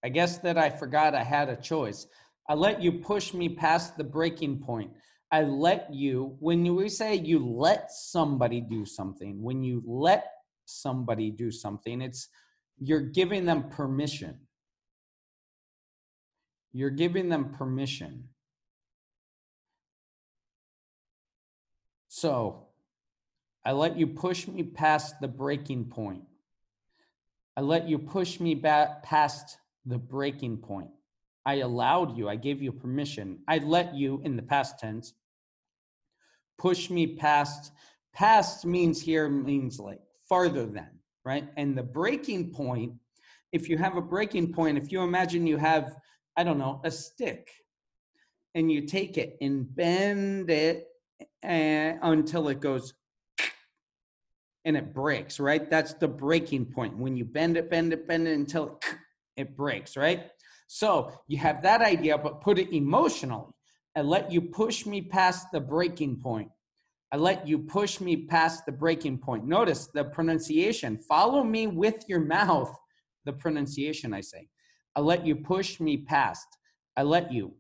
I 0.05 0.09
guess 0.09 0.39
that 0.39 0.59
I 0.59 0.71
forgot 0.71 1.15
I 1.15 1.23
had 1.23 1.49
a 1.49 1.57
choice. 1.57 2.07
I 2.49 2.55
let 2.55 2.83
you 2.83 2.93
push 2.93 3.35
me 3.35 3.49
past 3.49 3.97
the 3.97 4.05
breaking 4.05 4.61
point. 4.61 4.93
I 5.33 5.43
let 5.43 5.93
you, 5.93 6.37
when 6.39 6.77
we 6.77 6.89
say 6.89 7.17
you 7.17 7.45
let 7.45 7.91
somebody 7.91 8.61
do 8.61 8.87
something, 8.87 9.43
when 9.43 9.63
you 9.63 9.83
let 9.85 10.27
somebody 10.65 11.31
do 11.31 11.51
something, 11.51 12.01
it's 12.01 12.29
you're 12.79 13.01
giving 13.01 13.45
them 13.45 13.69
permission. 13.69 14.39
You're 16.73 16.91
giving 16.91 17.29
them 17.29 17.53
permission. 17.53 18.29
So 22.17 22.69
I 23.63 23.73
let 23.73 23.99
you 23.99 24.07
push 24.07 24.49
me 24.49 24.63
past 24.63 25.17
the 25.21 25.29
breaking 25.29 25.85
point. 25.85 26.23
I 27.59 27.61
let 27.61 27.91
you 27.91 27.99
push 27.99 28.41
me 28.41 28.55
back 28.55 29.03
past 29.03 29.59
the 29.85 29.99
breaking 29.99 30.57
point. 30.57 30.89
I 31.45 31.57
allowed 31.57 32.17
you, 32.17 32.27
I 32.27 32.37
gave 32.37 32.63
you 32.63 32.73
permission. 32.73 33.41
I 33.47 33.59
let 33.59 33.95
you, 33.95 34.23
in 34.25 34.35
the 34.35 34.43
past 34.43 34.79
tense, 34.79 35.13
push 36.57 36.89
me 36.89 37.07
past. 37.17 37.73
Past 38.15 38.65
means 38.65 38.99
here 38.99 39.29
means 39.29 39.79
like 39.79 40.01
farther 40.27 40.65
than, 40.65 40.89
right? 41.23 41.47
And 41.59 41.77
the 41.77 41.83
breaking 41.83 42.51
point, 42.51 42.95
if 43.53 43.69
you 43.69 43.77
have 43.77 43.99
a 43.99 44.01
breaking 44.01 44.55
point, 44.55 44.79
if 44.79 44.91
you 44.91 45.03
imagine 45.03 45.47
you 45.47 45.59
have, 45.59 45.95
I 46.35 46.45
don't 46.45 46.59
know, 46.59 46.81
a 46.83 46.91
stick, 46.91 47.51
and 48.55 48.73
you 48.73 48.87
take 48.87 49.19
it 49.19 49.37
and 49.43 49.67
bend 49.77 50.49
it 50.49 50.87
and, 51.47 51.97
eh, 51.97 51.99
until 52.03 52.49
it 52.49 52.61
goes 52.61 52.95
and 54.65 54.77
it 54.77 54.93
breaks, 54.93 55.39
right? 55.39 55.71
That's 55.71 55.95
the 55.95 56.09
breaking 56.09 56.67
point. 56.67 56.99
When 56.99 57.17
you 57.17 57.25
bend 57.25 57.57
it, 57.57 57.71
bend 57.71 57.93
it, 57.93 58.09
bend 58.09 58.27
it 58.27 58.33
until 58.33 58.81
it, 58.83 58.97
it 59.37 59.57
breaks, 59.57 59.97
right? 59.97 60.31
So 60.67 61.13
you 61.29 61.39
have 61.39 61.63
that 61.63 61.83
idea, 61.83 62.19
but 62.19 62.41
put 62.41 62.59
it 62.59 62.75
emotionally 62.75 63.53
I 63.97 64.03
let 64.03 64.31
you 64.31 64.43
push 64.43 64.85
me 64.85 65.01
past 65.01 65.47
the 65.53 65.61
breaking 65.61 66.17
point. 66.17 66.51
I 67.11 67.17
let 67.17 67.49
you 67.49 67.61
push 67.61 67.99
me 67.99 68.27
past 68.27 68.67
the 68.67 68.73
breaking 68.73 69.19
point. 69.19 69.47
Notice 69.47 69.87
the 69.87 70.05
pronunciation. 70.05 70.99
Follow 70.99 71.43
me 71.43 71.67
with 71.67 72.05
your 72.07 72.21
mouth. 72.21 72.77
The 73.25 73.33
pronunciation, 73.33 74.13
I 74.13 74.21
say. 74.21 74.49
I 74.95 75.01
let 75.01 75.27
you 75.27 75.35
push 75.35 75.81
me 75.81 75.97
past. 75.97 76.47
I 76.95 77.05
let 77.05 77.33
you. 77.33 77.55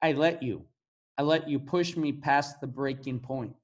I 0.00 0.12
let 0.12 0.44
you. 0.44 0.64
I 1.16 1.22
let 1.22 1.48
you 1.48 1.60
push 1.60 1.96
me 1.96 2.10
past 2.10 2.60
the 2.60 2.66
breaking 2.66 3.20
point. 3.20 3.54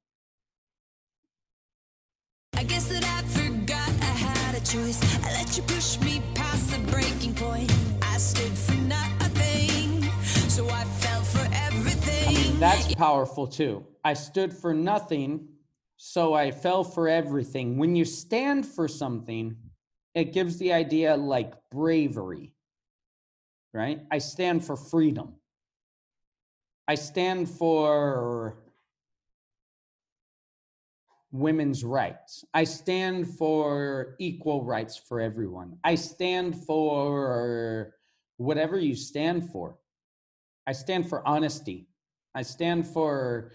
I 2.57 2.63
guess 2.63 2.89
that 2.89 3.03
I 3.03 3.23
forgot 3.27 3.89
I 3.89 4.05
had 4.05 4.55
a 4.55 4.65
choice. 4.65 5.03
I 5.25 5.33
let 5.33 5.57
you 5.57 5.65
push 5.65 5.99
me 6.01 6.23
past 6.37 6.71
the 6.71 6.79
breaking 6.93 7.35
point. 7.35 7.73
I 8.03 8.19
stood 8.19 8.57
for 8.57 8.75
nothing, 8.83 10.03
so 10.23 10.69
I 10.69 10.85
fell 10.85 11.23
for 11.23 11.49
everything. 11.53 12.29
I 12.29 12.33
mean, 12.33 12.61
that's 12.61 12.95
powerful 12.95 13.49
too. 13.49 13.85
I 14.05 14.15
stood 14.15 14.53
for 14.53 14.73
nothing, 14.73 15.49
so 15.97 16.35
I 16.35 16.53
fell 16.53 16.85
for 16.85 17.09
everything. 17.09 17.79
When 17.79 17.97
you 17.97 18.05
stand 18.05 18.65
for 18.65 18.87
something, 18.87 19.57
it 20.15 20.33
gives 20.33 20.57
the 20.59 20.73
idea 20.73 21.17
like 21.17 21.55
bravery, 21.73 22.55
right? 23.75 24.03
I 24.09 24.19
stand 24.19 24.65
for 24.65 24.77
freedom. 24.77 25.40
I 26.91 26.97
stand 26.97 27.49
for 27.49 28.57
women's 31.31 31.85
rights. 31.85 32.45
I 32.53 32.65
stand 32.65 33.29
for 33.29 34.17
equal 34.19 34.65
rights 34.65 34.97
for 34.97 35.21
everyone. 35.21 35.79
I 35.85 35.95
stand 35.95 36.65
for 36.65 37.95
whatever 38.39 38.77
you 38.77 38.97
stand 38.97 39.51
for. 39.53 39.79
I 40.67 40.73
stand 40.73 41.09
for 41.09 41.25
honesty. 41.25 41.87
I 42.35 42.43
stand 42.43 42.89
for 42.89 43.53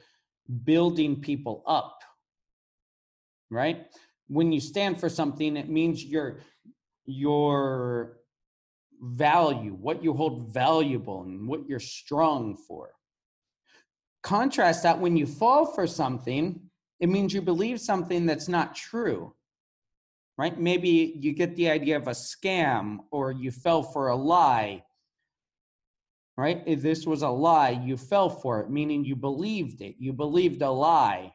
building 0.63 1.19
people 1.19 1.61
up. 1.67 2.03
Right? 3.49 3.87
When 4.29 4.53
you 4.53 4.61
stand 4.61 4.97
for 4.97 5.09
something, 5.09 5.57
it 5.57 5.67
means 5.67 6.05
your 6.05 6.39
your 7.05 8.15
value, 9.01 9.73
what 9.73 10.01
you 10.05 10.13
hold 10.13 10.53
valuable 10.53 11.23
and 11.23 11.49
what 11.49 11.67
you're 11.67 11.81
strong 11.81 12.55
for. 12.55 12.91
Contrast 14.25 14.84
that 14.84 15.00
when 15.00 15.15
you 15.15 15.25
fall 15.25 15.65
for 15.65 15.88
something, 15.88 16.60
it 17.00 17.08
means 17.08 17.34
you 17.34 17.41
believe 17.41 17.79
something 17.79 18.25
that's 18.25 18.50
not 18.50 18.75
true 18.75 19.34
right? 20.38 20.60
Maybe 20.60 21.13
you 21.20 21.32
get 21.32 21.55
the 21.55 21.70
idea 21.70 21.96
of 21.98 22.08
a 22.08 22.12
scam 22.12 23.00
or 23.12 23.32
you 23.32 23.51
fell 23.51 23.84
for 23.84 24.10
a 24.10 24.15
lie 24.15 24.84
right? 26.38 26.62
If 26.65 26.82
this 26.82 27.05
was 27.05 27.22
a 27.22 27.29
lie 27.29 27.70
you 27.70 27.98
fell 27.98 28.29
for 28.29 28.60
it 28.62 28.70
meaning 28.70 29.05
you 29.05 29.15
believed 29.15 29.82
it. 29.82 29.96
You 29.98 30.13
believed 30.13 30.62
a 30.62 30.72
lie 30.72 31.34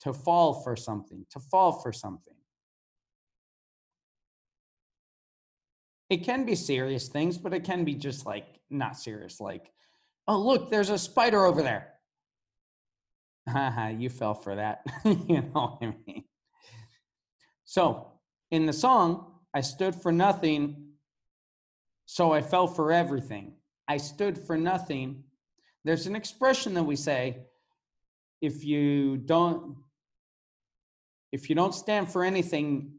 to 0.00 0.12
fall 0.12 0.62
for 0.62 0.76
something 0.76 1.26
to 1.30 1.40
fall 1.40 1.72
for 1.72 1.92
something. 1.92 2.34
It 6.10 6.18
can 6.18 6.44
be 6.44 6.54
serious 6.54 7.08
things 7.08 7.38
but 7.38 7.52
it 7.52 7.64
can 7.64 7.84
be 7.84 7.94
just 7.94 8.26
like 8.26 8.60
not 8.70 8.96
serious 8.96 9.40
like 9.40 9.72
oh 10.28 10.38
look 10.38 10.70
there's 10.70 10.90
a 10.90 10.98
spider 10.98 11.44
over 11.44 11.62
there 11.62 11.94
you 13.98 14.08
fell 14.08 14.34
for 14.34 14.54
that. 14.56 14.82
you 15.04 15.42
know 15.42 15.76
what 15.78 15.78
I 15.82 15.94
mean? 16.06 16.24
So 17.64 18.12
in 18.50 18.66
the 18.66 18.72
song, 18.72 19.32
I 19.54 19.60
stood 19.60 19.94
for 19.94 20.12
nothing, 20.12 20.92
so 22.06 22.32
I 22.32 22.42
fell 22.42 22.66
for 22.66 22.92
everything. 22.92 23.54
I 23.86 23.98
stood 23.98 24.38
for 24.38 24.56
nothing. 24.56 25.24
There's 25.84 26.06
an 26.06 26.16
expression 26.16 26.74
that 26.74 26.84
we 26.84 26.96
say 26.96 27.38
if 28.40 28.64
you 28.64 29.16
don't 29.18 29.76
if 31.32 31.48
you 31.48 31.56
don't 31.56 31.74
stand 31.74 32.10
for 32.10 32.24
anything 32.24 32.92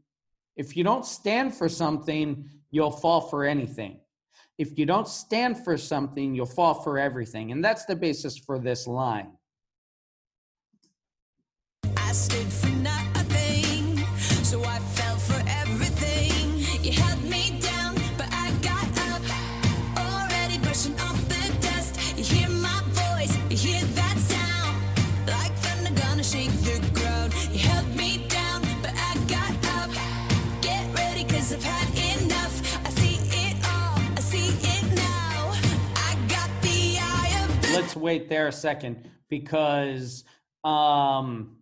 if 0.56 0.76
you 0.76 0.82
don't 0.82 1.06
stand 1.06 1.54
for 1.54 1.68
something 1.68 2.48
you'll 2.70 2.90
fall 2.90 3.20
for 3.20 3.44
anything 3.44 4.00
if 4.58 4.78
you 4.78 4.86
don't 4.86 5.08
stand 5.08 5.62
for 5.64 5.76
something 5.76 6.34
you'll 6.34 6.46
fall 6.46 6.74
for 6.74 6.98
everything. 6.98 7.52
And 7.52 7.64
that's 7.64 7.84
the 7.84 7.96
basis 7.96 8.38
for 8.38 8.58
this 8.58 8.86
line 8.86 9.32
wait 38.06 38.28
there 38.28 38.46
a 38.46 38.52
second 38.52 39.10
because 39.28 40.22
um 40.62 41.56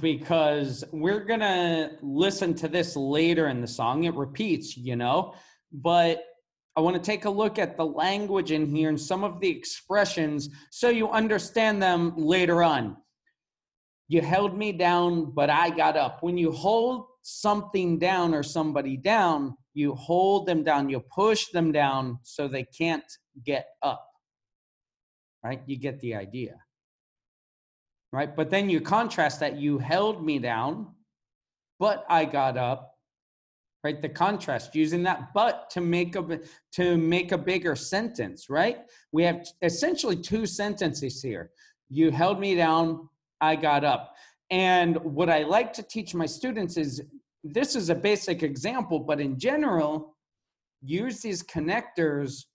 because 0.00 0.82
we're 0.90 1.24
gonna 1.24 1.92
listen 2.02 2.54
to 2.54 2.66
this 2.66 2.96
later 2.96 3.46
in 3.46 3.60
the 3.60 3.68
song. 3.68 4.02
It 4.02 4.14
repeats, 4.14 4.76
you 4.76 4.96
know, 4.96 5.34
but 5.72 6.24
I 6.76 6.80
want 6.80 6.96
to 6.96 7.02
take 7.02 7.24
a 7.24 7.30
look 7.30 7.60
at 7.60 7.76
the 7.76 7.86
language 7.86 8.50
in 8.50 8.66
here 8.66 8.88
and 8.88 9.00
some 9.00 9.22
of 9.22 9.38
the 9.38 9.48
expressions 9.48 10.50
so 10.72 10.88
you 10.88 11.08
understand 11.08 11.80
them 11.80 12.14
later 12.16 12.64
on. 12.64 12.96
You 14.08 14.22
held 14.22 14.58
me 14.58 14.72
down, 14.72 15.30
but 15.38 15.50
I 15.50 15.70
got 15.70 15.96
up. 15.96 16.20
When 16.20 16.36
you 16.36 16.50
hold 16.50 17.06
something 17.22 18.00
down 18.00 18.34
or 18.34 18.42
somebody 18.42 18.96
down, 18.96 19.56
you 19.72 19.94
hold 19.94 20.48
them 20.48 20.64
down, 20.64 20.88
you 20.88 20.98
push 20.98 21.46
them 21.52 21.70
down 21.70 22.18
so 22.24 22.48
they 22.48 22.64
can't 22.64 23.10
get 23.44 23.66
up. 23.82 24.15
Right? 25.46 25.62
You 25.66 25.76
get 25.76 26.00
the 26.00 26.16
idea. 26.16 26.56
Right? 28.12 28.34
But 28.34 28.50
then 28.50 28.68
you 28.68 28.80
contrast 28.80 29.38
that 29.38 29.58
you 29.58 29.78
held 29.78 30.24
me 30.24 30.40
down, 30.40 30.88
but 31.78 32.04
I 32.08 32.24
got 32.24 32.56
up 32.56 32.94
right 33.84 34.02
the 34.02 34.08
contrast 34.08 34.74
using 34.74 35.02
that 35.04 35.32
but 35.32 35.70
to 35.70 35.80
make 35.80 36.16
a 36.16 36.40
to 36.72 36.96
make 36.96 37.30
a 37.30 37.38
bigger 37.38 37.76
sentence 37.76 38.48
right 38.48 38.78
we 39.12 39.22
have 39.22 39.46
essentially 39.62 40.16
two 40.16 40.44
sentences 40.46 41.22
here 41.22 41.50
you 41.88 42.10
held 42.10 42.40
me 42.40 42.56
down 42.56 43.08
i 43.42 43.54
got 43.54 43.84
up 43.84 44.14
and 44.50 44.96
what 45.04 45.28
i 45.28 45.42
like 45.42 45.72
to 45.74 45.84
teach 45.84 46.14
my 46.14 46.26
students 46.26 46.76
is 46.76 47.02
this 47.44 47.76
is 47.76 47.90
a 47.90 47.94
basic 47.94 48.42
example 48.42 48.98
but 48.98 49.20
in 49.20 49.38
general 49.38 50.16
use 50.82 51.20
these 51.20 51.42
connectors 51.42 52.46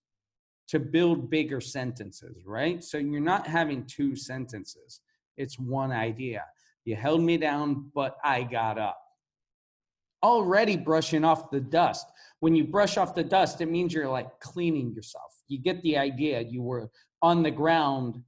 to 0.71 0.79
build 0.79 1.29
bigger 1.29 1.61
sentences 1.61 2.43
right 2.45 2.83
so 2.83 2.97
you're 2.97 3.21
not 3.21 3.45
having 3.45 3.85
two 3.85 4.15
sentences 4.15 5.01
it's 5.37 5.59
one 5.59 5.91
idea 5.91 6.43
you 6.85 6.95
held 6.95 7.21
me 7.21 7.37
down 7.37 7.91
but 7.93 8.17
i 8.23 8.41
got 8.41 8.79
up 8.79 8.97
already 10.23 10.77
brushing 10.77 11.23
off 11.23 11.49
the 11.49 11.59
dust. 11.59 12.05
When 12.39 12.55
you 12.55 12.63
brush 12.63 12.97
off 12.97 13.15
the 13.15 13.23
dust, 13.23 13.61
it 13.61 13.67
means 13.67 13.93
you're 13.93 14.09
like 14.09 14.39
cleaning 14.39 14.93
yourself. 14.93 15.43
You 15.47 15.59
get 15.59 15.81
the 15.81 15.97
idea. 15.97 16.41
You 16.41 16.61
were 16.61 16.89
on 17.21 17.43
the 17.43 17.51
ground 17.51 18.21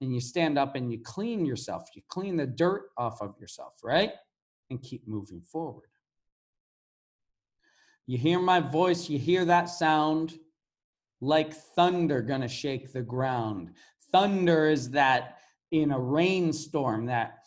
and 0.00 0.14
you 0.14 0.20
stand 0.20 0.58
up 0.58 0.76
and 0.76 0.92
you 0.92 1.00
clean 1.02 1.44
yourself. 1.46 1.88
You 1.94 2.02
clean 2.08 2.36
the 2.36 2.46
dirt 2.46 2.90
off 2.96 3.20
of 3.20 3.34
yourself, 3.40 3.74
right? 3.82 4.12
And 4.70 4.82
keep 4.82 5.06
moving 5.06 5.40
forward. 5.40 5.88
You 8.06 8.18
hear 8.18 8.38
my 8.38 8.60
voice, 8.60 9.08
you 9.08 9.18
hear 9.18 9.46
that 9.46 9.70
sound 9.70 10.38
like 11.20 11.52
thunder 11.52 12.22
gonna 12.22 12.48
shake 12.48 12.92
the 12.92 13.02
ground. 13.02 13.70
Thunder 14.12 14.68
is 14.68 14.90
that 14.90 15.38
in 15.70 15.90
a 15.90 15.98
rainstorm, 15.98 17.06
that 17.06 17.38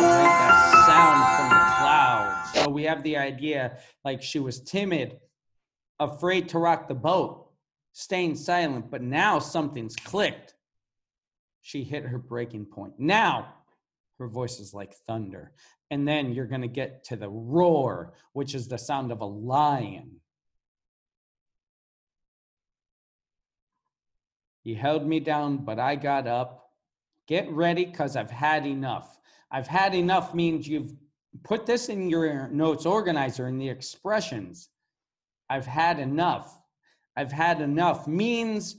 that 0.00 0.84
sound 0.86 1.36
from 1.36 1.48
the 1.50 1.64
clouds. 1.78 2.52
So 2.54 2.68
we 2.70 2.84
have 2.84 3.02
the 3.02 3.16
idea 3.16 3.78
like 4.04 4.22
she 4.22 4.38
was 4.38 4.60
timid, 4.60 5.18
afraid 5.98 6.48
to 6.50 6.58
rock 6.58 6.88
the 6.88 6.94
boat, 6.94 7.50
staying 7.92 8.36
silent, 8.36 8.90
but 8.90 9.02
now 9.02 9.38
something's 9.38 9.96
clicked. 9.96 10.54
She 11.60 11.82
hit 11.84 12.04
her 12.04 12.18
breaking 12.18 12.66
point. 12.66 12.94
Now 12.98 13.54
her 14.18 14.28
voice 14.28 14.60
is 14.60 14.74
like 14.74 14.94
thunder. 15.06 15.52
And 15.90 16.06
then 16.06 16.32
you're 16.32 16.46
going 16.46 16.62
to 16.62 16.68
get 16.68 17.04
to 17.04 17.16
the 17.16 17.28
roar, 17.28 18.14
which 18.32 18.54
is 18.54 18.68
the 18.68 18.78
sound 18.78 19.12
of 19.12 19.20
a 19.20 19.26
lion. 19.26 20.20
He 24.62 24.74
held 24.74 25.06
me 25.06 25.20
down, 25.20 25.58
but 25.58 25.78
I 25.78 25.96
got 25.96 26.26
up. 26.26 26.70
Get 27.26 27.50
ready 27.50 27.84
because 27.84 28.16
I've 28.16 28.30
had 28.30 28.66
enough. 28.66 29.18
I've 29.50 29.66
had 29.66 29.94
enough 29.94 30.34
means 30.34 30.66
you've 30.66 30.94
put 31.42 31.66
this 31.66 31.88
in 31.88 32.08
your 32.08 32.48
notes 32.48 32.86
organizer 32.86 33.46
in 33.48 33.58
the 33.58 33.68
expressions. 33.68 34.68
I've 35.50 35.66
had 35.66 35.98
enough. 35.98 36.58
I've 37.16 37.32
had 37.32 37.60
enough 37.60 38.08
means 38.08 38.76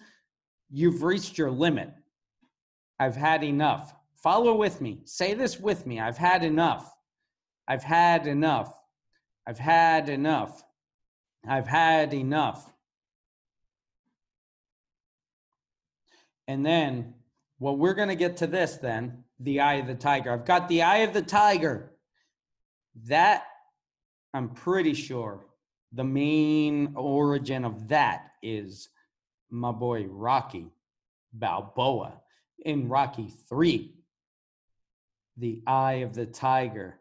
you've 0.69 1.03
reached 1.03 1.38
your 1.38 1.51
limit. 1.51 1.93
I've 2.99 3.15
had 3.15 3.43
enough. 3.43 3.93
Follow 4.25 4.55
with 4.55 4.81
me. 4.81 5.01
Say 5.05 5.35
this 5.35 5.59
with 5.59 5.85
me. 5.85 5.99
I've 5.99 6.17
had 6.17 6.43
enough. 6.43 6.91
I've 7.67 7.83
had 7.83 8.25
enough. 8.25 8.75
I've 9.45 9.59
had 9.59 10.09
enough. 10.09 10.63
I've 11.47 11.67
had 11.67 12.11
enough. 12.11 12.73
And 16.47 16.65
then 16.65 17.13
well, 17.59 17.77
we're 17.77 17.93
going 17.93 18.09
to 18.09 18.15
get 18.15 18.38
to 18.38 18.47
this 18.47 18.77
then 18.77 19.25
the 19.39 19.59
eye 19.59 19.75
of 19.75 19.85
the 19.85 19.93
tiger. 19.93 20.31
I've 20.31 20.43
got 20.43 20.69
the 20.69 20.81
eye 20.81 21.03
of 21.03 21.13
the 21.13 21.21
tiger. 21.21 21.91
That, 23.03 23.43
I'm 24.33 24.49
pretty 24.49 24.95
sure, 24.95 25.45
the 25.93 26.03
main 26.03 26.93
origin 26.95 27.63
of 27.63 27.89
that 27.89 28.31
is 28.41 28.89
my 29.51 29.71
boy 29.71 30.05
Rocky 30.05 30.71
Balboa 31.31 32.21
in 32.65 32.89
Rocky 32.89 33.31
3. 33.47 33.94
The 35.37 35.61
eye 35.67 35.95
of 35.95 36.13
the 36.13 36.25
tiger. 36.25 36.99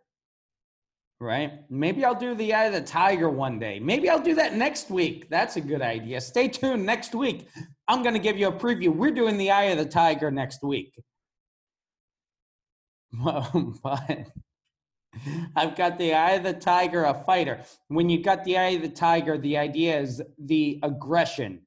Right? 1.21 1.61
Maybe 1.71 2.05
I'll 2.05 2.15
do 2.15 2.35
the 2.35 2.53
eye 2.53 2.65
of 2.65 2.73
the 2.73 2.81
tiger 2.81 3.31
one 3.31 3.59
day. 3.59 3.79
Maybe 3.79 4.11
I'll 4.11 4.23
do 4.23 4.35
that 4.35 4.55
next 4.55 4.91
week. 4.91 5.31
That's 5.31 5.57
a 5.57 5.61
good 5.61 5.81
idea. 5.81 6.21
Stay 6.21 6.49
tuned 6.49 6.85
next 6.85 7.15
week. 7.15 7.49
I'm 7.87 8.03
going 8.03 8.15
to 8.15 8.21
give 8.21 8.39
you 8.39 8.49
a 8.49 8.53
preview. 8.53 8.89
We're 8.89 9.11
doing 9.11 9.37
the 9.37 9.51
Eye 9.51 9.65
of 9.65 9.79
the 9.79 9.85
Tiger 9.85 10.31
next 10.31 10.63
week. 10.63 10.99
but 13.23 14.27
I've 15.55 15.77
got 15.77 15.99
the 15.99 16.15
Eye 16.15 16.33
of 16.33 16.45
the 16.45 16.55
Tiger, 16.55 17.05
a 17.05 17.15
fighter. 17.15 17.61
When 17.89 18.09
you 18.09 18.23
got 18.23 18.45
the 18.45 18.59
Eye 18.59 18.71
of 18.71 18.83
the 18.83 18.89
Tiger, 18.89 19.39
the 19.39 19.59
idea 19.59 20.01
is 20.01 20.23
the 20.39 20.81
aggression, 20.83 21.61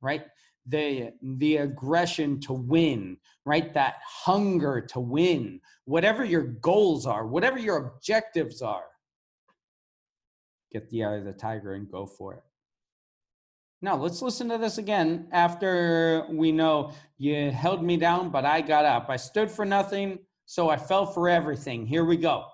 right? 0.00 0.24
The 0.66 1.12
the 1.22 1.56
aggression 1.56 2.40
to 2.40 2.52
win, 2.52 3.16
right? 3.44 3.74
That 3.74 3.96
hunger 4.06 4.80
to 4.90 5.00
win. 5.00 5.60
Whatever 5.86 6.24
your 6.24 6.42
goals 6.42 7.06
are, 7.06 7.26
whatever 7.26 7.58
your 7.58 7.78
objectives 7.78 8.62
are, 8.62 8.84
get 10.72 10.88
the 10.90 11.04
Eye 11.04 11.16
of 11.16 11.24
the 11.24 11.32
Tiger 11.32 11.74
and 11.74 11.90
go 11.90 12.06
for 12.06 12.34
it. 12.34 12.42
Now, 13.84 13.96
let's 13.96 14.22
listen 14.22 14.48
to 14.50 14.58
this 14.58 14.78
again 14.78 15.26
after 15.32 16.24
we 16.30 16.52
know 16.52 16.92
you 17.18 17.50
held 17.50 17.82
me 17.82 17.96
down, 17.96 18.30
but 18.30 18.44
I 18.44 18.60
got 18.60 18.84
up. 18.84 19.06
I 19.08 19.16
stood 19.16 19.50
for 19.50 19.64
nothing, 19.64 20.20
so 20.46 20.68
I 20.70 20.76
fell 20.76 21.04
for 21.04 21.28
everything. 21.28 21.84
Here 21.84 22.04
we 22.04 22.16
go. 22.16 22.46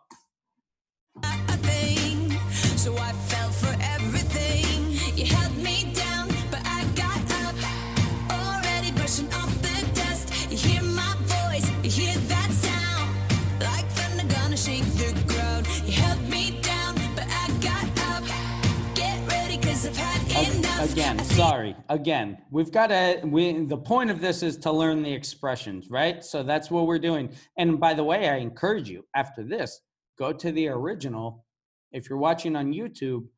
Sorry. 21.39 21.77
Again 21.89 22.39
we've 22.51 22.73
got 22.73 22.89
to 22.89 23.21
we 23.25 23.65
the 23.65 23.77
point 23.77 24.11
of 24.11 24.21
this 24.21 24.43
is 24.43 24.57
to 24.57 24.73
learn 24.73 25.05
the 25.05 25.13
expressions 25.13 25.89
right? 25.89 26.25
So 26.25 26.43
that's 26.43 26.69
what 26.69 26.89
we're 26.89 26.99
doing. 26.99 27.31
And 27.57 27.79
by 27.79 27.95
the 27.95 28.03
way 28.03 28.29
i 28.29 28.39
encourage 28.39 28.91
you 28.91 29.05
after 29.15 29.45
this 29.45 29.81
go 30.19 30.33
to 30.33 30.51
the 30.51 30.67
original. 30.67 31.45
If 31.93 32.11
you're 32.11 32.19
watching 32.19 32.57
on 32.57 32.73
youtube 32.73 33.29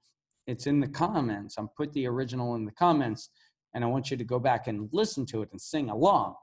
it's 0.46 0.66
in 0.66 0.80
the 0.80 0.88
comments. 0.88 1.56
I'm 1.58 1.68
put 1.68 1.92
the 1.92 2.06
original 2.06 2.54
in 2.54 2.64
the 2.64 2.72
comments 2.72 3.28
and 3.74 3.84
i 3.84 3.86
want 3.86 4.10
you 4.10 4.16
to 4.16 4.24
go 4.24 4.38
back 4.38 4.66
and 4.66 4.88
listen 4.92 5.26
to 5.26 5.42
it 5.42 5.50
and 5.52 5.60
sing 5.60 5.90
along. 5.90 6.36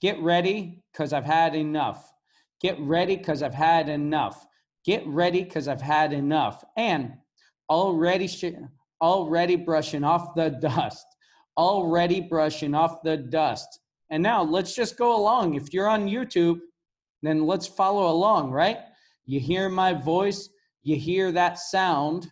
Get 0.00 0.20
ready 0.20 0.84
because 0.92 1.12
i've 1.12 1.24
had 1.24 1.56
enough. 1.56 2.12
Get 2.60 2.78
ready 2.78 3.16
because 3.16 3.42
i've 3.42 3.54
had 3.54 3.88
enough. 3.88 4.46
Get 4.84 5.04
ready 5.04 5.42
because 5.42 5.66
i've 5.66 5.82
had 5.82 6.12
enough. 6.12 6.62
And 6.76 7.14
already 7.68 8.28
sh- 8.28 8.44
already 9.00 9.56
brushing 9.56 10.04
off 10.04 10.34
the 10.34 10.50
dust, 10.60 11.06
already 11.56 12.20
brushing 12.20 12.74
off 12.74 13.02
the 13.02 13.16
dust. 13.16 13.80
And 14.10 14.22
now 14.22 14.42
let's 14.42 14.74
just 14.74 14.96
go 14.96 15.16
along. 15.16 15.54
If 15.54 15.72
you're 15.72 15.88
on 15.88 16.08
YouTube, 16.08 16.60
then 17.22 17.46
let's 17.46 17.66
follow 17.66 18.10
along, 18.10 18.50
right? 18.50 18.78
You 19.24 19.40
hear 19.40 19.68
my 19.68 19.92
voice, 19.92 20.48
you 20.82 20.96
hear 20.96 21.32
that 21.32 21.58
sound. 21.58 22.30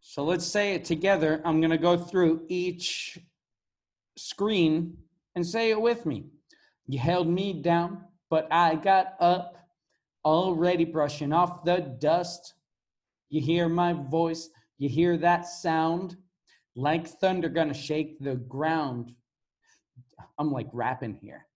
So 0.00 0.24
let's 0.24 0.46
say 0.46 0.74
it 0.74 0.84
together. 0.84 1.40
I'm 1.44 1.60
going 1.60 1.70
to 1.70 1.78
go 1.78 1.96
through 1.96 2.46
each 2.48 3.18
screen 4.16 4.96
and 5.36 5.46
say 5.46 5.70
it 5.70 5.80
with 5.80 6.06
me. 6.06 6.26
You 6.86 6.98
held 6.98 7.28
me 7.28 7.52
down, 7.52 8.04
but 8.28 8.48
I 8.50 8.74
got 8.74 9.14
up, 9.20 9.56
already 10.24 10.84
brushing 10.84 11.32
off 11.32 11.64
the 11.64 11.96
dust. 12.00 12.54
You 13.28 13.40
hear 13.40 13.68
my 13.68 13.92
voice, 13.92 14.50
you 14.80 14.88
hear 14.88 15.18
that 15.18 15.46
sound, 15.46 16.16
like 16.74 17.06
thunder 17.06 17.50
gonna 17.50 17.74
shake 17.74 18.18
the 18.18 18.36
ground. 18.36 19.12
I'm 20.38 20.50
like 20.50 20.68
rapping 20.72 21.18
here. 21.20 21.46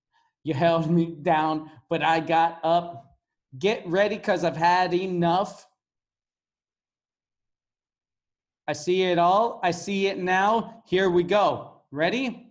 You 0.42 0.52
held 0.52 0.90
me 0.90 1.16
down, 1.22 1.70
but 1.88 2.02
I 2.02 2.20
got 2.20 2.60
up. 2.62 3.16
Get 3.58 3.82
ready, 3.86 4.18
cause 4.18 4.44
I've 4.44 4.58
had 4.58 4.92
enough. 4.92 5.66
I 8.68 8.74
see 8.74 9.04
it 9.04 9.18
all. 9.18 9.58
I 9.62 9.70
see 9.70 10.06
it 10.08 10.18
now. 10.18 10.82
Here 10.86 11.08
we 11.08 11.22
go. 11.22 11.80
Ready? 11.90 12.43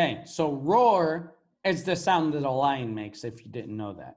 Okay, 0.00 0.22
so 0.24 0.52
roar 0.52 1.34
is 1.62 1.84
the 1.84 1.94
sound 1.94 2.32
that 2.32 2.44
a 2.44 2.50
lion 2.50 2.94
makes, 2.94 3.22
if 3.22 3.44
you 3.44 3.50
didn't 3.50 3.76
know 3.76 3.92
that. 3.92 4.16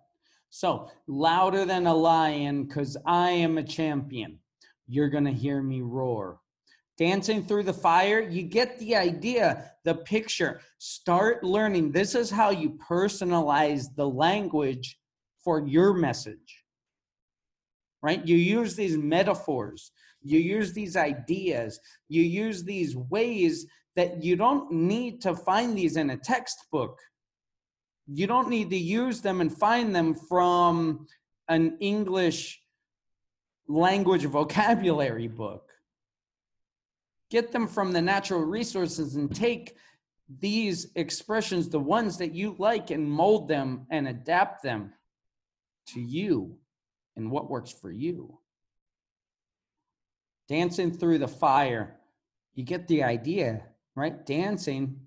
So 0.49 0.89
louder 1.07 1.65
than 1.65 1.87
a 1.87 1.93
lion, 1.93 2.63
because 2.63 2.95
I 3.05 3.31
am 3.31 3.57
a 3.57 3.63
champion. 3.63 4.39
You're 4.87 5.09
going 5.09 5.25
to 5.25 5.33
hear 5.33 5.61
me 5.61 5.81
roar. 5.81 6.39
Dancing 6.97 7.43
through 7.43 7.63
the 7.63 7.73
fire, 7.73 8.21
you 8.21 8.43
get 8.43 8.79
the 8.79 8.95
idea, 8.95 9.71
the 9.83 9.95
picture. 9.95 10.61
Start 10.77 11.43
learning. 11.43 11.91
This 11.91 12.15
is 12.15 12.29
how 12.29 12.51
you 12.51 12.79
personalize 12.89 13.93
the 13.93 14.07
language 14.07 14.97
for 15.43 15.67
your 15.67 15.93
message. 15.93 16.63
Right? 18.01 18.25
You 18.25 18.37
use 18.37 18.77
these 18.77 18.95
metaphors, 18.95 19.91
you 20.21 20.39
use 20.39 20.71
these 20.71 20.95
ideas, 20.95 21.77
you 22.07 22.21
use 22.21 22.63
these 22.63 22.95
ways 22.95 23.65
that 23.95 24.23
you 24.23 24.35
don't 24.35 24.71
need 24.71 25.21
to 25.21 25.35
find 25.35 25.77
these 25.77 25.97
in 25.97 26.09
a 26.09 26.17
textbook. 26.17 26.99
You 28.07 28.27
don't 28.27 28.49
need 28.49 28.69
to 28.71 28.77
use 28.77 29.21
them 29.21 29.39
and 29.41 29.55
find 29.55 29.95
them 29.95 30.13
from 30.13 31.07
an 31.47 31.77
English 31.79 32.61
language 33.67 34.25
vocabulary 34.25 35.27
book. 35.27 35.69
Get 37.29 37.51
them 37.51 37.67
from 37.67 37.91
the 37.91 38.01
natural 38.01 38.41
resources 38.41 39.15
and 39.15 39.33
take 39.33 39.75
these 40.39 40.87
expressions, 40.95 41.69
the 41.69 41.79
ones 41.79 42.17
that 42.17 42.33
you 42.33 42.55
like, 42.57 42.91
and 42.91 43.09
mold 43.09 43.47
them 43.47 43.85
and 43.89 44.07
adapt 44.07 44.63
them 44.63 44.93
to 45.87 45.99
you 45.99 46.57
and 47.15 47.29
what 47.29 47.49
works 47.49 47.71
for 47.71 47.91
you. 47.91 48.39
Dancing 50.47 50.91
through 50.91 51.19
the 51.19 51.27
fire, 51.27 51.97
you 52.53 52.63
get 52.63 52.87
the 52.87 53.03
idea, 53.03 53.63
right? 53.95 54.25
Dancing 54.25 55.01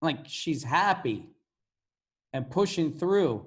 like 0.00 0.26
she's 0.26 0.62
happy 0.62 1.28
and 2.32 2.50
pushing 2.50 2.92
through 2.92 3.46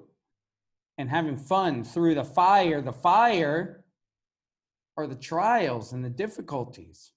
and 0.98 1.08
having 1.08 1.36
fun 1.36 1.84
through 1.84 2.14
the 2.14 2.24
fire. 2.24 2.80
The 2.80 2.92
fire 2.92 3.84
are 4.96 5.06
the 5.06 5.16
trials 5.16 5.92
and 5.92 6.04
the 6.04 6.10
difficulties. 6.10 7.12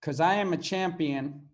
Because 0.00 0.20
I 0.20 0.34
am 0.34 0.52
a 0.52 0.56
champion 0.56 1.48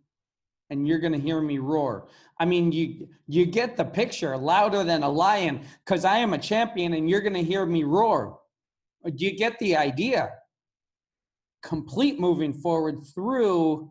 and 0.70 0.86
you're 0.86 0.98
going 0.98 1.12
to 1.12 1.18
hear 1.18 1.40
me 1.40 1.58
roar. 1.58 2.08
I 2.38 2.44
mean, 2.44 2.72
you 2.72 3.08
you 3.26 3.46
get 3.46 3.76
the 3.76 3.84
picture 3.84 4.36
louder 4.36 4.84
than 4.84 5.02
a 5.02 5.08
lion 5.08 5.62
because 5.84 6.04
I 6.04 6.18
am 6.18 6.34
a 6.34 6.38
champion 6.38 6.92
and 6.94 7.08
you're 7.08 7.20
going 7.20 7.34
to 7.34 7.42
hear 7.42 7.64
me 7.64 7.84
roar. 7.84 8.40
Do 9.04 9.24
you 9.24 9.36
get 9.36 9.58
the 9.58 9.76
idea. 9.76 10.32
Complete 11.64 12.20
moving 12.20 12.52
forward 12.52 13.02
through 13.14 13.90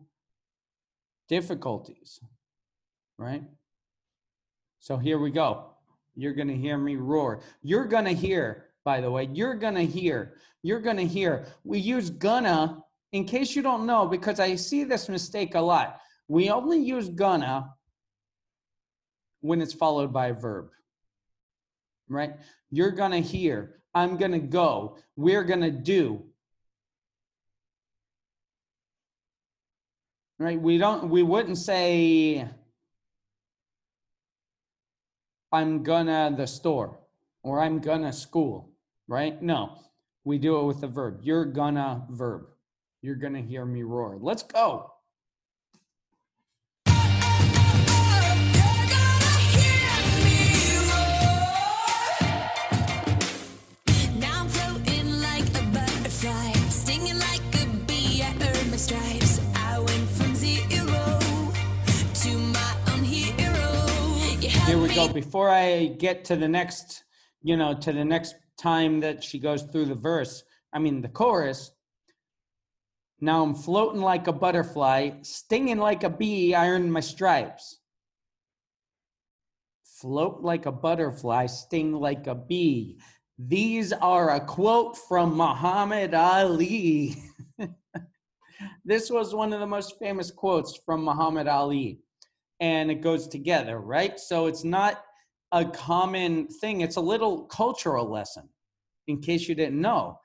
difficulties, 1.28 2.20
right? 3.18 3.42
So 4.78 4.96
here 4.96 5.18
we 5.18 5.32
go. 5.32 5.72
You're 6.14 6.34
going 6.34 6.48
to 6.48 6.56
hear 6.56 6.78
me 6.78 6.94
roar. 6.94 7.42
You're 7.62 7.86
going 7.86 8.04
to 8.04 8.14
hear, 8.14 8.66
by 8.84 9.00
the 9.00 9.10
way, 9.10 9.28
you're 9.32 9.56
going 9.56 9.74
to 9.74 9.84
hear, 9.84 10.36
you're 10.62 10.80
going 10.80 10.98
to 10.98 11.06
hear. 11.06 11.46
We 11.64 11.80
use 11.80 12.10
gonna 12.10 12.80
in 13.10 13.24
case 13.24 13.56
you 13.56 13.62
don't 13.62 13.86
know, 13.86 14.06
because 14.06 14.38
I 14.40 14.54
see 14.54 14.84
this 14.84 15.08
mistake 15.08 15.54
a 15.54 15.60
lot. 15.60 15.98
We 16.28 16.50
only 16.50 16.78
use 16.78 17.08
gonna 17.08 17.72
when 19.40 19.60
it's 19.60 19.74
followed 19.74 20.12
by 20.12 20.28
a 20.28 20.34
verb, 20.34 20.70
right? 22.08 22.34
You're 22.70 22.90
going 22.90 23.12
to 23.12 23.20
hear, 23.20 23.80
I'm 23.94 24.16
going 24.16 24.32
to 24.32 24.38
go, 24.38 24.98
we're 25.16 25.44
going 25.44 25.60
to 25.60 25.70
do. 25.70 26.24
Right? 30.44 30.60
We 30.60 30.76
don't, 30.76 31.08
we 31.08 31.22
wouldn't 31.22 31.56
say, 31.56 32.46
I'm 35.50 35.82
gonna 35.82 36.34
the 36.36 36.46
store 36.46 36.98
or 37.42 37.62
I'm 37.62 37.78
gonna 37.78 38.12
school, 38.12 38.68
right? 39.08 39.40
No, 39.40 39.78
we 40.22 40.36
do 40.36 40.58
it 40.58 40.64
with 40.64 40.82
the 40.82 40.86
verb. 40.86 41.20
You're 41.22 41.46
gonna 41.46 42.04
verb. 42.10 42.48
You're 43.00 43.14
gonna 43.14 43.40
hear 43.40 43.64
me 43.64 43.84
roar. 43.84 44.18
Let's 44.20 44.42
go. 44.42 44.92
Here 64.66 64.78
we 64.78 64.94
go. 64.94 65.12
Before 65.12 65.50
I 65.50 65.88
get 65.98 66.24
to 66.24 66.36
the 66.36 66.48
next, 66.48 67.04
you 67.42 67.54
know, 67.54 67.74
to 67.74 67.92
the 67.92 68.04
next 68.04 68.34
time 68.56 68.98
that 69.00 69.22
she 69.22 69.38
goes 69.38 69.62
through 69.64 69.84
the 69.84 69.94
verse, 69.94 70.42
I 70.72 70.78
mean, 70.78 71.02
the 71.02 71.08
chorus. 71.08 71.70
Now 73.20 73.42
I'm 73.42 73.54
floating 73.54 74.00
like 74.00 74.26
a 74.26 74.32
butterfly, 74.32 75.10
stinging 75.20 75.78
like 75.78 76.02
a 76.02 76.08
bee. 76.08 76.54
I 76.54 76.70
earned 76.70 76.90
my 76.90 77.00
stripes. 77.00 77.80
Float 79.84 80.40
like 80.40 80.64
a 80.64 80.72
butterfly, 80.72 81.44
sting 81.44 81.92
like 81.92 82.26
a 82.26 82.34
bee. 82.34 82.98
These 83.38 83.92
are 83.92 84.30
a 84.30 84.40
quote 84.40 84.96
from 84.96 85.36
Muhammad 85.36 86.14
Ali. 86.14 87.16
this 88.84 89.10
was 89.10 89.34
one 89.34 89.52
of 89.52 89.60
the 89.60 89.66
most 89.66 89.98
famous 89.98 90.30
quotes 90.30 90.74
from 90.86 91.04
Muhammad 91.04 91.48
Ali. 91.48 92.03
And 92.60 92.90
it 92.90 93.00
goes 93.00 93.28
together, 93.28 93.78
right? 93.78 94.18
So 94.18 94.46
it's 94.46 94.64
not 94.64 95.02
a 95.52 95.64
common 95.64 96.48
thing, 96.48 96.80
it's 96.80 96.96
a 96.96 97.00
little 97.00 97.44
cultural 97.44 98.10
lesson, 98.10 98.48
in 99.06 99.20
case 99.20 99.48
you 99.48 99.54
didn't 99.54 99.80
know. 99.80 100.18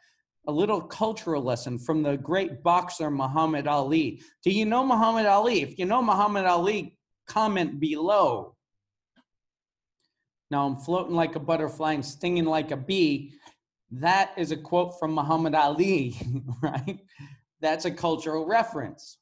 A 0.48 0.52
little 0.52 0.82
cultural 0.82 1.44
lesson 1.44 1.78
from 1.78 2.02
the 2.02 2.18
great 2.18 2.63
boxer 2.63 3.12
Muhammad 3.12 3.68
Ali. 3.68 4.22
Do 4.44 4.50
you 4.50 4.65
know 4.65 4.84
Muhammad 4.84 5.28
Ali? 5.28 5.62
If 5.62 5.78
you 5.78 5.86
know 5.86 6.02
Muhammad 6.02 6.46
Ali, 6.46 6.98
comment 7.28 7.80
below. 7.80 8.56
Now 10.50 10.65
I'm 10.65 10.78
floating 10.78 11.15
like 11.15 11.36
a 11.36 11.39
butterfly 11.39 11.94
and 11.94 12.04
stinging 12.04 12.46
like 12.46 12.72
a 12.72 12.78
bee. 12.78 13.34
That 13.92 14.32
is 14.36 14.52
a 14.52 14.58
quote 14.58 15.00
from 15.00 15.13
Muhammad 15.13 15.54
Ali, 15.54 16.15
right? 16.63 17.00
That's 17.62 17.86
a 17.86 17.92
cultural 17.92 18.48
reference. 18.48 19.18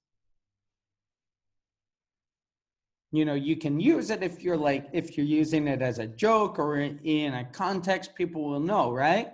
You 3.11 3.23
know, 3.23 3.35
you 3.35 3.55
can 3.55 3.79
use 3.79 4.09
it 4.09 4.21
if 4.21 4.43
you're 4.43 4.57
like, 4.57 4.87
if 4.91 5.15
you're 5.15 5.25
using 5.25 5.67
it 5.67 5.81
as 5.81 5.99
a 5.99 6.07
joke 6.07 6.59
or 6.59 6.77
in 6.77 7.33
a 7.33 7.45
context, 7.45 8.15
people 8.15 8.43
will 8.43 8.59
know, 8.59 8.91
right? 8.91 9.31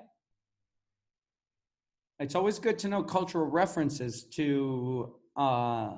It's 2.20 2.36
always 2.36 2.60
good 2.60 2.78
to 2.80 2.88
know 2.88 3.02
cultural 3.04 3.48
references 3.48 4.24
to 4.36 5.16
uh, 5.36 5.94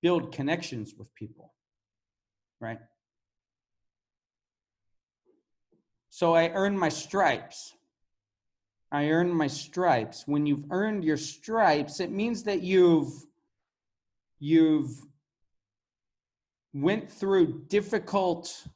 build 0.00 0.32
connections 0.32 0.94
with 0.96 1.14
people, 1.14 1.52
right? 2.58 2.78
So 6.08 6.34
I 6.34 6.48
earned 6.48 6.78
my 6.78 6.88
stripes. 6.88 7.74
I 8.90 9.08
earned 9.10 9.34
my 9.34 9.46
stripes. 9.46 10.24
When 10.26 10.46
you've 10.46 10.64
earned 10.70 11.04
your 11.04 11.16
stripes, 11.16 12.00
it 12.00 12.10
means 12.10 12.42
that 12.44 12.62
you've 12.62 13.12
you've 14.40 15.06
went 16.72 17.10
through 17.10 17.64
difficult 17.68 18.66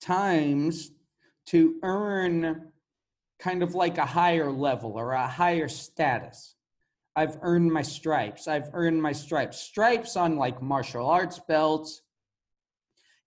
times 0.00 0.90
to 1.46 1.76
earn 1.82 2.72
kind 3.38 3.62
of 3.62 3.74
like 3.74 3.98
a 3.98 4.06
higher 4.06 4.50
level 4.50 4.92
or 4.92 5.12
a 5.12 5.26
higher 5.26 5.68
status. 5.68 6.54
I've 7.16 7.38
earned 7.42 7.72
my 7.72 7.82
stripes. 7.82 8.46
I've 8.46 8.70
earned 8.72 9.02
my 9.02 9.12
stripes. 9.12 9.60
Stripes 9.60 10.16
on 10.16 10.36
like 10.36 10.62
martial 10.62 11.06
arts 11.06 11.40
belts. 11.40 12.02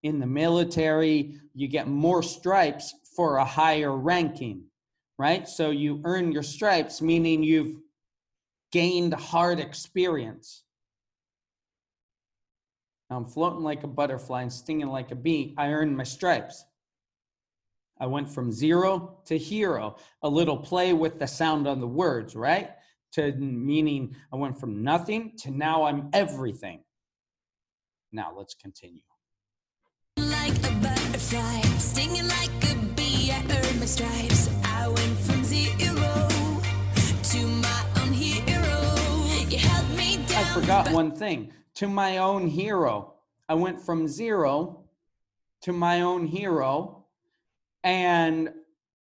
In 0.04 0.20
the 0.20 0.28
military, 0.28 1.40
you 1.54 1.68
get 1.68 1.88
more 1.88 2.24
stripes 2.24 2.94
for 3.16 3.38
a 3.38 3.46
higher 3.46 3.96
ranking, 3.96 4.66
right? 5.18 5.48
So 5.48 5.70
you 5.70 6.02
earn 6.04 6.32
your 6.32 6.44
stripes, 6.44 7.02
meaning 7.02 7.44
you've 7.44 7.78
gained 8.72 9.14
hard 9.14 9.60
experience. 9.60 10.64
I'm 13.14 13.26
floating 13.26 13.64
like 13.64 13.84
a 13.84 13.88
butterfly 13.88 14.42
and 14.42 14.52
stinging 14.52 14.88
like 14.88 15.12
a 15.12 15.16
bee. 15.16 15.54
I 15.58 15.68
earned 15.70 15.96
my 15.96 16.04
stripes. 16.04 16.66
I 18.00 18.08
went 18.08 18.30
from 18.30 18.52
zero 18.52 19.20
to 19.26 19.38
hero, 19.38 19.98
a 20.22 20.30
little 20.30 20.58
play 20.58 20.94
with 20.94 21.20
the 21.20 21.28
sound 21.28 21.68
on 21.68 21.80
the 21.80 21.88
words, 21.88 22.36
right? 22.36 22.72
To 23.14 23.32
meaning 23.34 24.16
I 24.32 24.36
went 24.36 24.60
from 24.60 24.84
nothing 24.84 25.34
to 25.40 25.52
now 25.52 25.84
I'm 25.84 26.10
everything. 26.14 26.82
Now 28.12 28.34
let's 28.36 28.56
continue. 28.56 29.02
Like 30.18 30.58
a 30.58 30.72
butterfly, 30.82 31.62
stinging 31.78 32.28
like 32.28 32.50
a 32.72 32.76
bee, 32.96 33.32
I 33.32 33.42
earned 33.50 33.80
my 33.80 33.86
stripes. 33.86 34.50
I 34.64 34.88
went 34.88 35.18
from 35.20 35.44
zero 35.44 36.30
to 37.34 37.48
my 37.48 37.86
own 38.02 38.12
hero. 38.12 38.96
You 39.50 39.60
held 39.60 39.90
me 39.98 40.18
down. 40.28 40.44
I 40.44 40.54
forgot 40.54 40.92
one 40.92 41.12
thing. 41.12 41.52
To 41.76 41.88
my 41.88 42.18
own 42.18 42.48
hero. 42.48 43.16
I 43.50 43.56
went 43.56 43.80
from 43.80 44.08
zero 44.08 44.84
to 45.64 45.74
my 45.74 46.02
own 46.02 46.26
hero. 46.26 47.06
And 47.84 48.52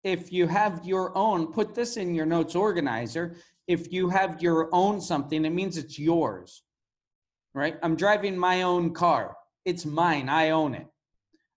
if 0.05 0.33
you 0.33 0.47
have 0.47 0.85
your 0.85 1.17
own, 1.17 1.53
put 1.53 1.75
this 1.75 1.97
in 1.97 2.15
your 2.15 2.27
notes 2.27 2.55
organizer. 2.55 3.37
If 3.67 3.93
you 3.93 4.09
have 4.09 4.43
your 4.43 4.69
own 4.73 5.01
something, 5.01 5.45
it 5.45 5.51
means 5.51 5.77
it's 5.77 5.99
yours, 5.99 6.63
right? 7.55 7.77
I'm 7.83 7.97
driving 7.97 8.37
my 8.39 8.63
own 8.63 8.95
car. 8.95 9.37
It's 9.65 9.85
mine. 9.85 10.29
I 10.29 10.51
own 10.51 10.75
it. 10.75 10.87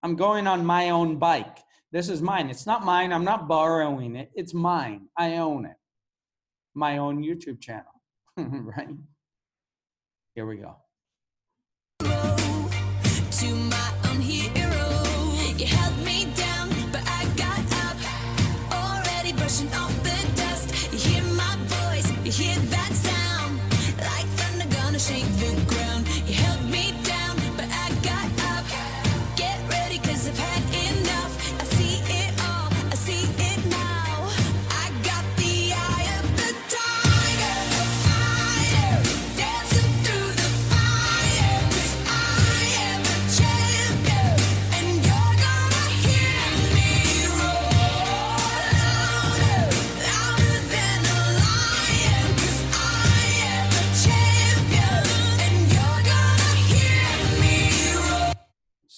I'm 0.04 0.16
going 0.16 0.48
on 0.48 0.66
my 0.66 0.90
own 0.90 1.18
bike. 1.18 1.60
This 1.92 2.10
is 2.10 2.22
mine. 2.22 2.50
It's 2.50 2.66
not 2.66 2.84
mine. 2.86 3.14
I'm 3.14 3.24
not 3.24 3.48
borrowing 3.48 4.16
it. 4.16 4.32
It's 4.34 4.54
mine. 4.54 5.08
I 5.18 5.38
own 5.38 5.66
it. 5.66 5.78
My 6.74 6.98
own 6.98 7.24
YouTube 7.24 7.62
channel, 7.62 8.02
right? 8.38 8.88
Here 10.36 10.46
we 10.46 10.58
go. 10.58 10.76
To 13.42 13.56
my 13.56 13.92
own 14.08 14.22
hero. 14.22 14.86
You 15.58 15.66
held 15.66 16.01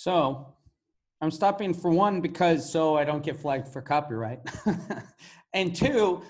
So 0.03 0.53
I'm 1.21 1.31
stopping 1.31 1.73
for 1.73 1.89
one 1.89 2.19
because 2.19 2.69
so 2.69 2.97
I 2.97 3.05
don't 3.05 3.23
get 3.23 3.39
flagged 3.39 3.69
for 3.69 3.81
copyright. 3.81 4.41
and 5.53 5.73
two, 5.73 6.23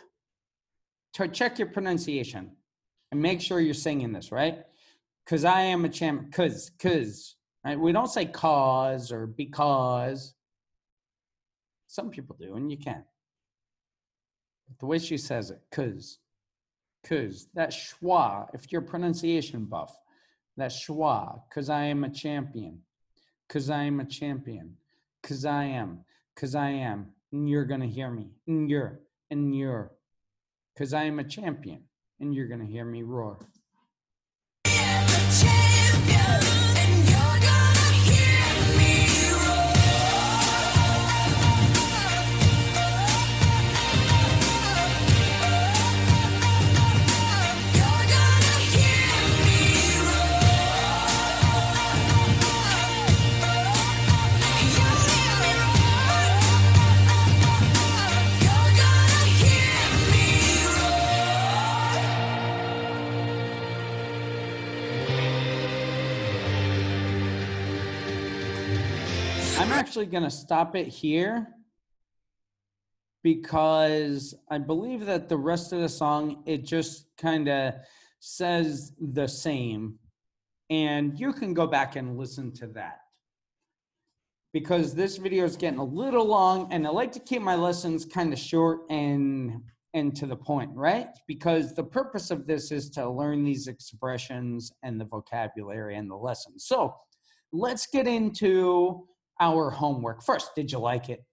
to 1.13 1.27
check 1.27 1.57
your 1.57 1.69
pronunciation 1.69 2.51
and 3.11 3.19
make 3.19 3.41
sure 3.41 3.59
you're 3.59 3.73
singing 3.73 4.13
this, 4.13 4.31
right? 4.31 4.59
Because 5.25 5.43
I 5.43 5.61
am 5.61 5.85
a 5.85 5.89
champ, 5.89 6.27
because, 6.27 6.69
because, 6.69 7.35
right? 7.65 7.79
We 7.79 7.91
don't 7.91 8.11
say 8.11 8.25
cause 8.25 9.11
or 9.11 9.25
because. 9.25 10.35
Some 11.87 12.11
people 12.11 12.35
do, 12.39 12.55
and 12.55 12.69
you 12.69 12.77
can. 12.77 13.03
But 14.67 14.77
the 14.77 14.85
way 14.85 14.99
she 14.99 15.17
says 15.17 15.49
it, 15.49 15.63
cause, 15.71 16.19
cause, 17.09 17.47
that 17.55 17.71
schwa, 17.71 18.49
if 18.53 18.71
you're 18.71 18.83
a 18.83 18.85
pronunciation 18.85 19.65
buff, 19.65 19.97
that 20.57 20.69
schwa, 20.69 21.41
because 21.49 21.71
I 21.71 21.85
am 21.85 22.03
a 22.03 22.09
champion 22.11 22.81
because 23.53 23.69
I 23.69 23.83
am 23.83 23.99
a 23.99 24.05
champion, 24.05 24.77
because 25.21 25.45
I 25.45 25.65
am, 25.65 25.99
because 26.33 26.55
I 26.55 26.71
am, 26.71 27.09
and 27.31 27.47
you're 27.47 27.65
going 27.65 27.81
to 27.81 27.87
hear 27.87 28.09
me, 28.09 28.31
and 28.47 28.67
you're, 28.67 28.99
and 29.29 29.55
you're, 29.55 29.91
because 30.73 30.91
I 30.91 31.03
am 31.03 31.19
a 31.19 31.23
champion, 31.23 31.83
and 32.19 32.33
you're 32.33 32.47
going 32.47 32.61
to 32.61 32.65
hear 32.65 32.83
me 32.83 33.03
roar. 33.03 33.37
Actually 69.93 70.05
going 70.07 70.23
to 70.23 70.31
stop 70.31 70.75
it 70.75 70.87
here 70.87 71.47
because 73.21 74.33
I 74.49 74.57
believe 74.57 75.05
that 75.05 75.29
the 75.29 75.37
rest 75.37 75.71
of 75.71 75.81
the 75.81 75.87
song, 75.87 76.41
it 76.47 76.65
just 76.65 77.05
kind 77.15 77.47
of 77.47 77.75
says 78.19 78.93
the 78.99 79.27
same. 79.27 79.99
And 80.71 81.19
you 81.19 81.31
can 81.31 81.53
go 81.53 81.67
back 81.67 81.95
and 81.95 82.17
listen 82.17 82.51
to 82.53 82.67
that. 82.69 83.01
Because 84.51 84.95
this 84.95 85.17
video 85.17 85.45
is 85.45 85.55
getting 85.57 85.77
a 85.77 85.85
little 85.85 86.25
long 86.25 86.73
and 86.73 86.87
I 86.87 86.89
like 86.89 87.11
to 87.11 87.19
keep 87.19 87.43
my 87.43 87.53
lessons 87.53 88.03
kind 88.03 88.33
of 88.33 88.39
short 88.39 88.89
and 88.89 89.61
and 89.93 90.15
to 90.15 90.25
the 90.25 90.35
point, 90.35 90.71
right? 90.73 91.09
Because 91.27 91.75
the 91.75 91.83
purpose 91.83 92.31
of 92.31 92.47
this 92.47 92.71
is 92.71 92.89
to 92.89 93.07
learn 93.07 93.43
these 93.43 93.67
expressions 93.67 94.71
and 94.81 94.99
the 94.99 95.05
vocabulary 95.05 95.97
and 95.97 96.09
the 96.09 96.15
lessons. 96.15 96.65
So 96.65 96.95
let's 97.51 97.85
get 97.85 98.07
into 98.07 99.07
our 99.43 99.69
homework. 99.69 100.23
First, 100.23 100.55
did 100.55 100.71
you 100.71 100.79
like 100.79 101.09
it? 101.09 101.23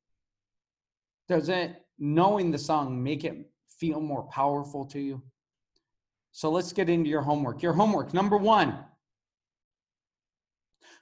Does 1.29 1.49
it, 1.49 1.77
knowing 1.99 2.51
the 2.51 2.59
song, 2.59 3.03
make 3.03 3.25
it 3.25 3.51
feel 3.79 4.01
more 4.01 4.25
powerful 4.25 4.85
to 4.87 4.99
you? 4.99 5.23
So 6.33 6.51
let's 6.51 6.73
get 6.73 6.89
into 6.89 7.09
your 7.09 7.23
homework. 7.23 7.63
Your 7.63 7.73
homework, 7.73 8.13
number 8.13 8.37
one, 8.37 8.79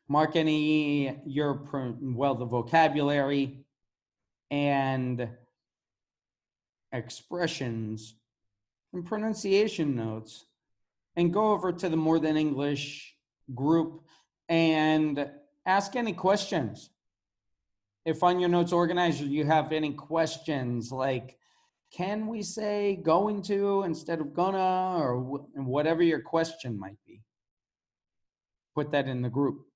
mark 0.07 0.37
any, 0.37 1.18
your, 1.25 1.66
well, 2.01 2.35
the 2.35 2.44
vocabulary 2.44 3.64
and 4.51 5.29
expressions 6.92 8.14
and 8.92 9.05
pronunciation 9.05 9.94
notes 9.94 10.44
and 11.16 11.33
go 11.33 11.53
over 11.53 11.73
to 11.73 11.88
the 11.88 11.97
More 11.97 12.18
Than 12.18 12.37
English 12.37 13.14
group 13.55 14.03
and 14.49 15.31
ask 15.66 15.97
any 15.97 16.12
questions. 16.12 16.90
If 18.09 18.23
on 18.23 18.40
your 18.40 18.49
notes 18.49 18.73
organizer 18.73 19.27
you 19.27 19.44
have 19.44 19.71
any 19.71 19.92
questions 19.92 20.90
like, 20.90 21.37
can 21.92 22.27
we 22.27 22.42
say 22.42 22.97
going 23.03 23.42
to 23.42 23.83
instead 23.83 24.21
of 24.21 24.33
gonna, 24.33 24.97
or 24.99 25.18
whatever 25.18 26.03
your 26.03 26.21
question 26.21 26.79
might 26.79 26.97
be, 27.07 27.21
put 28.75 28.92
that 28.92 29.09
in 29.09 29.21
the 29.21 29.29
group. 29.29 29.66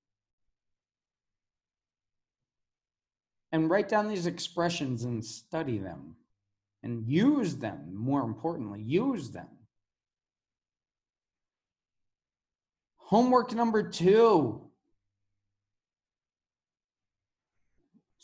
And 3.51 3.69
write 3.69 3.87
down 3.87 4.07
these 4.07 4.25
expressions 4.25 5.03
and 5.03 5.23
study 5.23 5.77
them 5.77 6.15
and 6.81 7.07
use 7.07 7.57
them, 7.57 7.93
more 7.93 8.23
importantly, 8.23 8.81
use 8.81 9.29
them. 9.29 9.49
Homework 12.97 13.53
number 13.53 13.87
two 13.87 14.71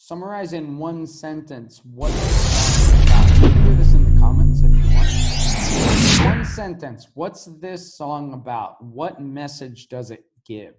summarize 0.10 0.54
in 0.54 0.80
one 0.80 1.06
sentence 1.06 1.82
what 1.86 2.12
this 2.12 2.88
song 2.88 3.00
is 3.00 3.04
about. 3.04 3.30
You 3.30 3.42
can 3.42 3.64
do 3.64 3.76
this 3.76 3.94
in 3.94 4.16
the 4.16 4.20
comments 4.20 4.62
if 4.64 4.72
you 4.72 4.96
want. 4.96 6.36
One 6.36 6.46
sentence. 6.46 7.10
What's 7.14 7.46
this 7.46 7.94
song 7.94 8.34
about? 8.34 8.84
What 8.84 9.22
message 9.22 9.88
does 9.88 10.10
it 10.10 10.24
give? 10.48 10.74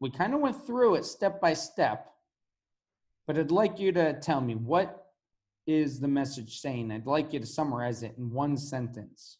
We 0.00 0.10
kind 0.10 0.34
of 0.34 0.40
went 0.40 0.66
through 0.66 0.96
it 0.96 1.04
step 1.04 1.40
by 1.40 1.52
step, 1.52 2.10
but 3.28 3.38
I'd 3.38 3.52
like 3.52 3.78
you 3.78 3.92
to 3.92 4.18
tell 4.18 4.40
me 4.40 4.56
what 4.56 5.06
is 5.68 6.00
the 6.00 6.08
message 6.08 6.58
saying? 6.58 6.90
I'd 6.90 7.06
like 7.06 7.32
you 7.32 7.38
to 7.38 7.46
summarize 7.46 8.02
it 8.02 8.16
in 8.18 8.32
one 8.32 8.56
sentence. 8.56 9.38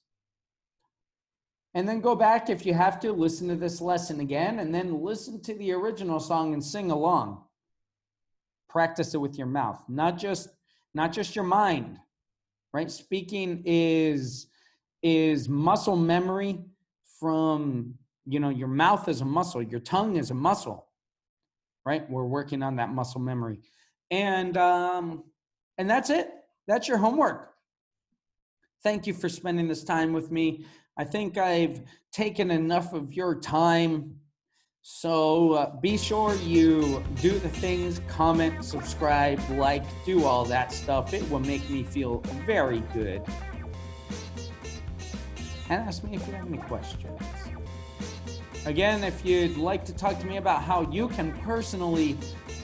And 1.75 1.89
then 1.89 2.01
go 2.01 2.15
back 2.15 2.49
if 2.49 2.65
you 2.65 2.75
have 2.75 3.01
to, 3.01 3.11
listen 3.11 3.49
to 3.49 3.57
this 3.57 3.81
lesson 3.81 4.21
again, 4.21 4.61
and 4.61 4.73
then 4.73 5.03
listen 5.03 5.43
to 5.43 5.55
the 5.55 5.73
original 5.73 6.21
song 6.21 6.53
and 6.55 6.63
sing 6.63 6.93
along. 6.93 7.43
Practice 8.71 9.15
it 9.15 9.19
with 9.19 9.37
your 9.37 9.49
mouth, 9.49 9.83
not 9.89 10.17
just 10.17 10.49
not 10.95 11.13
just 11.13 11.35
your 11.35 11.45
mind. 11.45 11.99
Right? 12.73 12.91
Speaking 12.91 13.63
is 13.67 14.47
is 15.03 15.49
muscle 15.49 15.97
memory 15.97 16.61
from 17.19 17.95
you 18.27 18.39
know 18.39 18.49
your 18.49 18.69
mouth 18.69 19.09
is 19.09 19.23
a 19.23 19.25
muscle, 19.25 19.61
your 19.61 19.81
tongue 19.81 20.17
is 20.17 20.31
a 20.31 20.35
muscle. 20.35 20.87
Right? 21.85 22.09
We're 22.09 22.27
working 22.27 22.63
on 22.63 22.77
that 22.77 22.91
muscle 22.91 23.21
memory. 23.21 23.59
And 24.13 24.57
um 24.57 25.25
and 25.77 25.91
that's 25.91 26.11
it. 26.11 26.31
That's 26.69 26.87
your 26.87 26.99
homework. 26.99 27.55
Thank 28.85 29.07
you 29.07 29.15
for 29.15 29.29
spending 29.29 29.67
this 29.67 29.83
time 29.83 30.13
with 30.13 30.31
me. 30.31 30.65
I 30.97 31.05
think 31.05 31.39
I've 31.39 31.81
taken 32.13 32.51
enough 32.51 32.93
of 32.93 33.13
your 33.15 33.35
time. 33.35 34.20
So 34.83 35.53
uh, 35.53 35.77
be 35.77 35.99
sure 35.99 36.35
you 36.37 37.05
do 37.21 37.39
the 37.39 37.49
things, 37.49 38.01
comment, 38.09 38.65
subscribe, 38.65 39.41
like, 39.51 39.85
do 40.07 40.25
all 40.25 40.45
that 40.47 40.73
stuff. 40.73 41.13
It 41.13 41.29
will 41.31 41.41
make 41.41 41.69
me 41.69 41.83
feel 41.83 42.19
very 42.47 42.81
good. 42.95 43.23
And 45.69 45.83
ask 45.83 46.03
me 46.03 46.17
if 46.17 46.27
you 46.27 46.33
have 46.33 46.47
any 46.47 46.59
questions. 46.59 47.21
Again, 48.67 49.05
if 49.05 49.25
you'd 49.25 49.57
like 49.57 49.85
to 49.85 49.95
talk 49.95 50.19
to 50.19 50.27
me 50.27 50.39
about 50.39 50.63
how 50.63 50.91
you 50.91 51.09
can 51.09 51.33
personally 51.41 52.17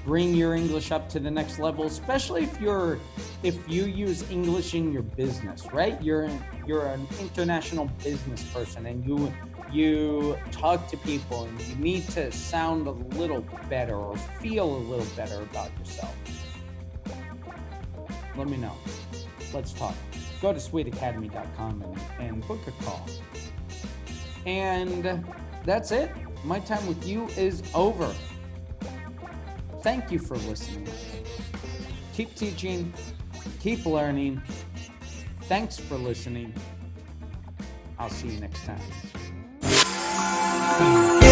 bring 0.04 0.34
your 0.34 0.54
English 0.54 0.92
up 0.92 1.08
to 1.10 1.20
the 1.20 1.30
next 1.30 1.58
level, 1.58 1.84
especially 1.84 2.44
if 2.44 2.60
you're 2.60 2.98
if 3.42 3.56
you 3.68 3.84
use 3.84 4.28
English 4.30 4.74
in 4.74 4.92
your 4.92 5.02
business, 5.02 5.66
right? 5.72 6.00
You're 6.02 6.30
you're 6.66 6.86
an 6.86 7.06
international 7.20 7.86
business 8.02 8.42
person 8.52 8.86
and 8.86 9.04
you 9.06 9.32
you 9.72 10.38
talk 10.50 10.88
to 10.88 10.96
people 10.98 11.44
and 11.44 11.60
you 11.62 11.76
need 11.76 12.08
to 12.10 12.30
sound 12.32 12.86
a 12.86 12.90
little 12.90 13.44
better 13.68 13.96
or 13.96 14.16
feel 14.16 14.76
a 14.76 14.78
little 14.78 15.06
better 15.16 15.42
about 15.42 15.70
yourself. 15.78 16.14
Let 18.36 18.48
me 18.48 18.56
know. 18.56 18.76
Let's 19.52 19.72
talk. 19.72 19.94
Go 20.42 20.52
to 20.52 20.58
sweedacademy.com 20.58 21.82
and, 21.82 22.00
and 22.18 22.46
book 22.46 22.60
a 22.66 22.84
call. 22.84 23.06
And 24.44 25.24
that's 25.64 25.90
it. 25.90 26.10
My 26.44 26.60
time 26.60 26.86
with 26.86 27.06
you 27.06 27.26
is 27.36 27.62
over. 27.74 28.14
Thank 29.82 30.10
you 30.10 30.18
for 30.18 30.36
listening. 30.38 30.88
Keep 32.12 32.34
teaching, 32.34 32.92
keep 33.60 33.84
learning. 33.86 34.42
Thanks 35.42 35.78
for 35.78 35.96
listening. 35.96 36.52
I'll 37.98 38.10
see 38.10 38.28
you 38.28 38.40
next 38.40 38.64
time. 38.64 38.80
Música 40.66 41.25